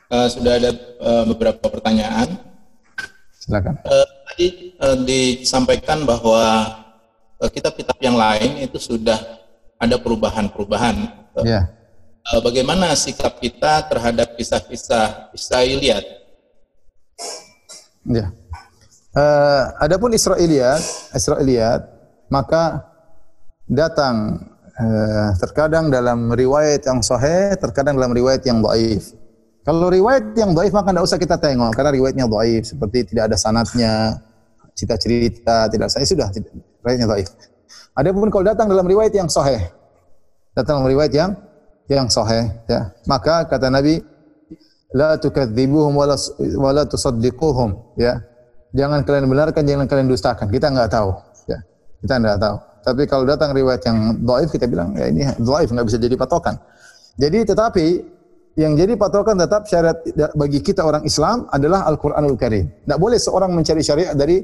[0.06, 2.38] Uh, sudah ada uh, beberapa pertanyaan.
[3.42, 3.82] Silakan.
[3.82, 4.48] Uh, tadi
[4.78, 6.42] uh, disampaikan bahwa
[7.42, 9.18] uh, kitab-kitab yang lain itu sudah
[9.82, 10.96] ada perubahan-perubahan.
[11.34, 11.62] Uh, Ya.
[12.34, 16.06] Uh, bagaimana sikap kita terhadap kisah-kisah Israiliyat?
[18.06, 18.34] Ya.
[19.16, 20.82] Uh, adapun Israiliyat,
[21.16, 21.82] Israiliyat,
[22.28, 22.84] maka
[23.66, 24.44] datang
[24.76, 29.16] uh, terkadang dalam riwayat yang sahih, terkadang dalam riwayat yang dhaif.
[29.66, 33.38] Kalau riwayat yang dhaif maka tidak usah kita tengok karena riwayatnya dhaif seperti tidak ada
[33.40, 34.22] sanatnya,
[34.78, 36.54] cerita-cerita tidak saya sudah tidak,
[36.86, 37.30] riwayatnya dhaif.
[37.96, 39.64] Adapun kalau datang dalam riwayat yang sahih,
[40.54, 41.32] datang dalam riwayat yang
[41.86, 44.02] yang sahih ya, maka kata Nabi
[44.96, 46.16] la tukadzibuhum wala
[46.58, 48.24] wala tusaddiquhum ya.
[48.76, 50.52] Jangan kalian benarkan, jangan kalian dustakan.
[50.52, 51.16] Kita enggak tahu
[51.48, 51.60] ya.
[52.04, 52.56] Kita enggak tahu.
[52.86, 56.60] Tapi kalau datang riwayat yang dhaif kita bilang ya ini dhaif enggak bisa jadi patokan.
[57.16, 57.86] Jadi tetapi
[58.56, 59.96] yang jadi patokan tetap syariat
[60.36, 62.68] bagi kita orang Islam adalah Al-Qur'anul Karim.
[62.84, 64.44] Tidak boleh seorang mencari syariat dari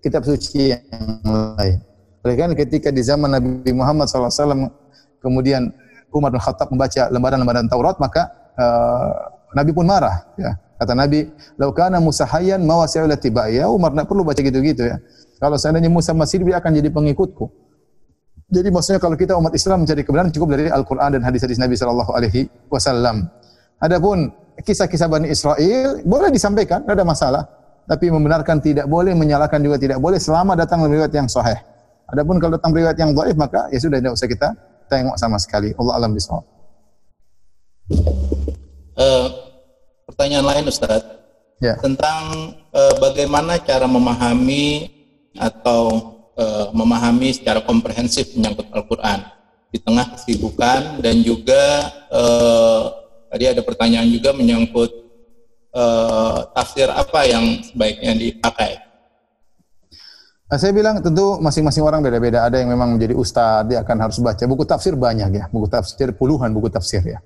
[0.00, 1.20] kitab suci yang
[1.56, 1.76] lain.
[2.24, 4.72] Oleh karena ketika di zaman Nabi Muhammad SAW
[5.20, 5.72] kemudian
[6.14, 10.58] Umar bin Khattab membaca lembaran-lembaran Taurat maka uh, Nabi pun marah ya.
[10.76, 11.24] Kata Nabi,
[11.56, 15.00] "Lau kana Musa hayyan ma wasi'a tibai." Ya Umar enggak perlu baca gitu-gitu ya.
[15.40, 17.48] Kalau seandainya Musa masih dia akan jadi pengikutku.
[18.52, 22.12] Jadi maksudnya kalau kita umat Islam mencari kebenaran cukup dari Al-Qur'an dan hadis-hadis Nabi sallallahu
[22.14, 23.26] alaihi wasallam.
[23.82, 24.30] Adapun
[24.62, 27.42] kisah-kisah Bani Israel boleh disampaikan, tidak ada masalah.
[27.86, 31.58] Tapi membenarkan tidak boleh, menyalahkan juga tidak boleh selama datang riwayat yang sahih.
[32.06, 34.48] Adapun kalau datang riwayat yang dhaif maka ya sudah tidak usah kita
[34.88, 35.74] tengok sama sekali.
[35.76, 36.44] Allah alam bisawab.
[38.96, 39.28] Uh,
[40.08, 41.04] pertanyaan lain Ustaz
[41.56, 41.72] Ya.
[41.80, 44.92] tentang uh, bagaimana cara memahami
[45.40, 49.24] atau uh, memahami secara komprehensif menyangkut Al-Quran
[49.72, 52.92] di tengah kesibukan dan juga uh,
[53.32, 54.90] tadi ada pertanyaan juga menyangkut
[55.72, 58.85] uh, tafsir apa yang sebaiknya dipakai.
[60.46, 62.46] Nah, saya bilang tentu masing-masing orang beda-beda.
[62.46, 66.14] Ada yang memang menjadi ustadz, dia akan harus baca buku tafsir banyak ya, buku tafsir
[66.14, 67.18] puluhan buku tafsir ya,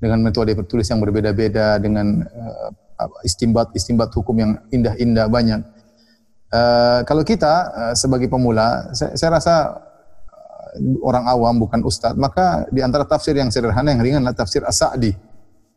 [0.00, 2.72] dengan metode bertulis yang berbeda-beda, dengan uh,
[3.20, 5.60] istimbat-istimbat hukum yang indah-indah banyak.
[6.48, 9.54] Uh, kalau kita uh, sebagai pemula, saya, saya rasa
[10.32, 14.64] uh, orang awam bukan ustadz, maka di antara tafsir yang sederhana yang ringan adalah tafsir
[14.64, 15.12] As-Sa'di.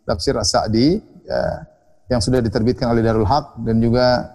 [0.07, 1.67] Tafsir As-Sa'di ya,
[2.15, 4.32] yang sudah diterbitkan oleh Darul Haq dan juga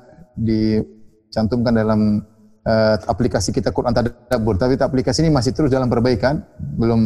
[1.36, 2.24] dicantumkan dalam
[2.64, 4.56] uh, aplikasi kita Quran Tadabbur.
[4.56, 6.40] Tapi aplikasi ini masih terus dalam perbaikan,
[6.80, 7.00] belum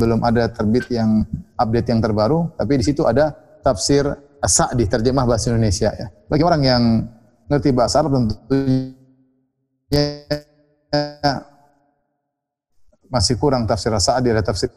[0.00, 1.28] belum ada terbit yang
[1.60, 4.08] update yang terbaru, tapi di situ ada tafsir
[4.40, 6.08] As-Sa'di terjemah bahasa Indonesia ya.
[6.32, 6.82] Bagi orang yang
[7.52, 10.04] ngerti bahasa Arab tentunya
[13.12, 14.72] masih kurang tafsir As-Sa'di ada tafsir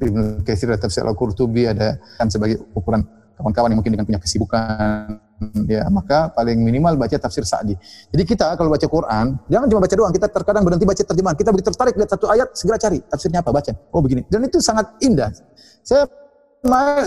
[0.00, 3.04] Ibnu Katsir ada tafsir Al-Qurtubi ada kan sebagai ukuran
[3.36, 5.20] kawan-kawan yang mungkin dengan punya kesibukan
[5.66, 7.74] ya maka paling minimal baca tafsir Sa'di.
[8.12, 11.36] Jadi kita kalau baca Quran, jangan cuma baca doang, kita terkadang berhenti baca terjemahan.
[11.36, 13.72] Kita begitu tertarik lihat satu ayat, segera cari tafsirnya apa, baca.
[13.92, 14.22] Oh begini.
[14.28, 15.32] Dan itu sangat indah.
[15.80, 16.04] Saya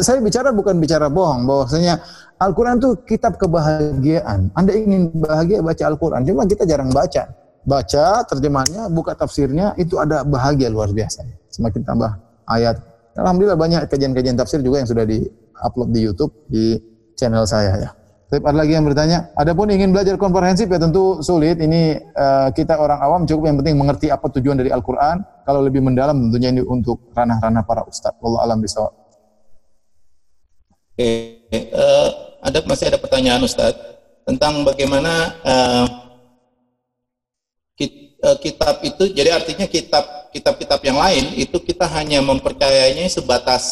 [0.01, 2.01] saya bicara bukan bicara bohong bahwasanya
[2.41, 4.49] Al-Qur'an itu kitab kebahagiaan.
[4.57, 7.29] Anda ingin bahagia baca Al-Qur'an, cuma kita jarang baca.
[7.63, 11.23] Baca terjemahannya, buka tafsirnya, itu ada bahagia luar biasa.
[11.47, 12.11] Semakin tambah
[12.49, 12.75] ayat.
[13.13, 16.75] Alhamdulillah banyak kajian-kajian tafsir juga yang sudah di-upload di YouTube di
[17.15, 17.89] channel saya ya.
[18.33, 21.61] Tapi ada lagi yang bertanya, adapun ingin belajar komprehensif ya tentu sulit.
[21.61, 25.21] Ini uh, kita orang awam cukup yang penting mengerti apa tujuan dari Al-Qur'an.
[25.45, 28.17] Kalau lebih mendalam tentunya ini untuk ranah-ranah para ustaz.
[28.17, 28.89] Allah alam bisawab.
[30.93, 31.09] Oke,
[31.73, 32.09] uh,
[32.41, 33.73] ada masih ada pertanyaan Ustaz
[34.29, 35.85] tentang bagaimana uh,
[37.73, 39.09] kit, uh, kitab itu.
[39.09, 43.65] Jadi artinya kitab kitab-kitab yang lain itu kita hanya mempercayainya sebatas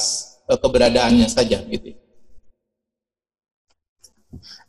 [0.50, 2.01] uh, keberadaannya saja, gitu.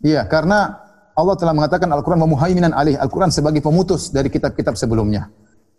[0.03, 0.83] Iya, karena
[1.15, 2.99] Allah telah mengatakan Al-Quran memuhaiminan alih.
[2.99, 5.31] Al-Quran sebagai pemutus dari kitab-kitab sebelumnya.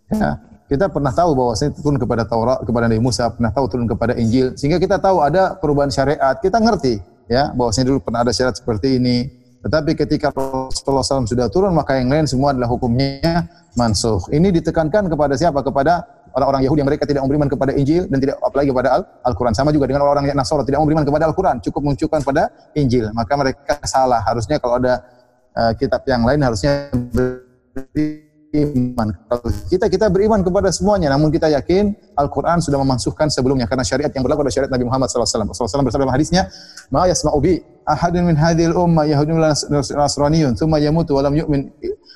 [0.08, 3.84] Ya, kita pernah tahu bahwa saya turun kepada Taurat, kepada Nabi Musa, pernah tahu turun
[3.84, 6.40] kepada Injil, sehingga kita tahu ada perubahan syariat.
[6.40, 9.28] Kita ngerti, ya, bahwasanya dulu pernah ada syariat seperti ini.
[9.64, 14.20] Tetapi ketika Rasulullah SAW sudah turun, maka yang lain semua adalah hukumnya mansuh.
[14.28, 15.64] Ini ditekankan kepada siapa?
[15.64, 16.04] Kepada
[16.34, 18.88] orang-orang Yahudi yang mereka tidak beriman kepada Injil dan tidak apalagi kepada
[19.22, 19.54] Al-Quran.
[19.54, 23.06] Sama juga dengan orang-orang Nasara tidak beriman kepada Al-Quran, cukup menunjukkan pada Injil.
[23.14, 24.20] Maka mereka salah.
[24.26, 25.06] Harusnya kalau ada
[25.54, 29.08] uh, kitab yang lain harusnya beriman.
[29.30, 34.10] Kalau kita kita beriman kepada semuanya, namun kita yakin Al-Quran sudah memansuhkan sebelumnya karena syariat
[34.10, 35.54] yang berlaku adalah syariat Nabi Muhammad SAW.
[35.54, 36.50] SAW bersabda dalam hadisnya,
[36.90, 39.38] "Ma yasma'u bi ahadun min hadhil umma yahudun
[39.94, 41.70] nasraniyun thumma yamutu wa yu'min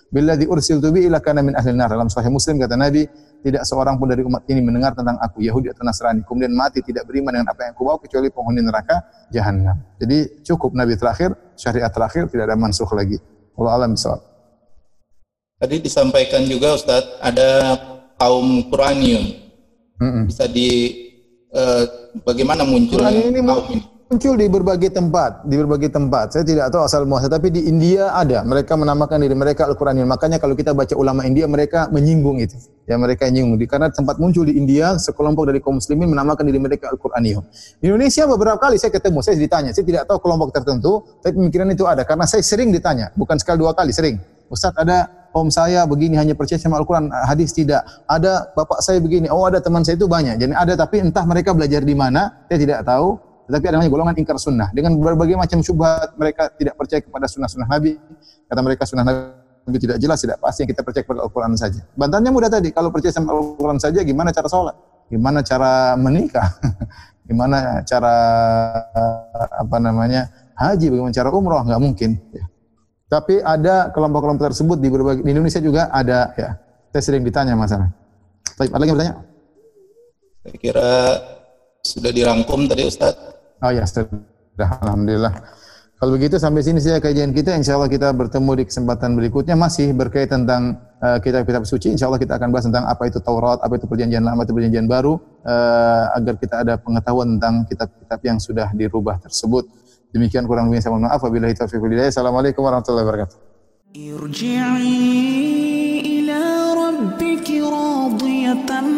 [0.09, 3.05] billadzi ursiltu bi ila kana min ahli nar." Dalam sahih Muslim kata Nabi,
[3.45, 7.07] tidak seorang pun dari umat ini mendengar tentang aku Yahudi atau Nasrani kemudian mati tidak
[7.07, 8.97] beriman dengan apa yang aku bawa kecuali penghuni neraka
[9.31, 9.79] jahanam.
[10.03, 13.23] Jadi cukup nabi terakhir, syariat terakhir tidak ada mansuh lagi.
[13.59, 14.23] Allah alam bisawab.
[15.59, 17.75] Tadi disampaikan juga Ustadz ada
[18.15, 19.25] kaum Quraniun.
[19.99, 20.23] Mm -mm.
[20.31, 20.95] Bisa di
[21.51, 21.85] uh,
[22.23, 23.43] bagaimana muncul kaum ini?
[24.09, 26.33] Muncul di berbagai tempat, di berbagai tempat.
[26.33, 28.41] Saya tidak tahu asal muasal, tapi di India ada.
[28.41, 30.09] Mereka menamakan diri mereka Al-Qur'aniyun.
[30.09, 32.57] Makanya kalau kita baca ulama India, mereka menyinggung itu.
[32.89, 33.61] Ya, mereka menyinggung.
[33.69, 37.45] Karena tempat muncul di India, sekelompok dari kaum muslimin menamakan diri mereka Al-Qur'aniyun.
[37.85, 41.69] Di Indonesia beberapa kali saya ketemu, saya ditanya, saya tidak tahu kelompok tertentu, tapi pemikiran
[41.69, 42.01] itu ada.
[42.09, 44.17] Karena saya sering ditanya, bukan sekali dua kali, sering.
[44.49, 47.85] Ustaz ada om saya begini hanya percaya sama Al-Quran, hadis tidak.
[48.09, 50.41] Ada bapak saya begini, oh ada teman saya itu banyak.
[50.41, 53.28] Jadi ada tapi entah mereka belajar di mana, saya tidak tahu.
[53.49, 54.69] Tetapi ada namanya golongan ingkar sunnah.
[54.77, 57.97] Dengan berbagai macam syubhat, mereka tidak percaya kepada sunnah-sunnah Nabi.
[58.45, 61.81] Kata mereka sunnah Nabi tidak jelas, tidak pasti yang kita percaya kepada Al-Quran saja.
[61.97, 64.77] Bantahannya mudah tadi, kalau percaya sama Al-Quran saja, gimana cara sholat?
[65.09, 66.49] Gimana cara menikah?
[67.29, 68.15] gimana cara
[69.53, 70.93] apa namanya haji?
[70.93, 71.61] Bagaimana cara umroh?
[71.65, 72.11] Nggak mungkin.
[72.33, 72.45] Ya.
[73.09, 76.61] Tapi ada kelompok-kelompok tersebut di berbagai di Indonesia juga ada ya.
[76.93, 77.89] Saya sering ditanya masalah.
[78.57, 79.17] Tapi ada lagi yang bertanya?
[80.45, 80.93] Saya kira
[81.85, 83.28] sudah dirangkum tadi Ustadz.
[83.59, 84.71] Oh ya, sudah.
[84.83, 85.35] Alhamdulillah.
[85.99, 87.59] Kalau begitu sampai sini saja kajian kita.
[87.59, 91.91] Insya Allah kita bertemu di kesempatan berikutnya masih berkaitan tentang uh, kitab-kitab suci.
[91.91, 94.87] Insya Allah kita akan bahas tentang apa itu Taurat, apa itu perjanjian lama, itu perjanjian
[94.87, 99.67] baru, uh, agar kita ada pengetahuan tentang kitab-kitab yang sudah dirubah tersebut.
[100.15, 101.19] Demikian kurang lebih saya mohon maaf.
[101.19, 102.15] Wabillahi taufiq walhidayah.
[102.15, 103.37] Assalamualaikum warahmatullahi wabarakatuh.
[103.99, 104.95] Irji'i
[106.23, 106.43] ila
[106.79, 108.98] rabbiki radiyatan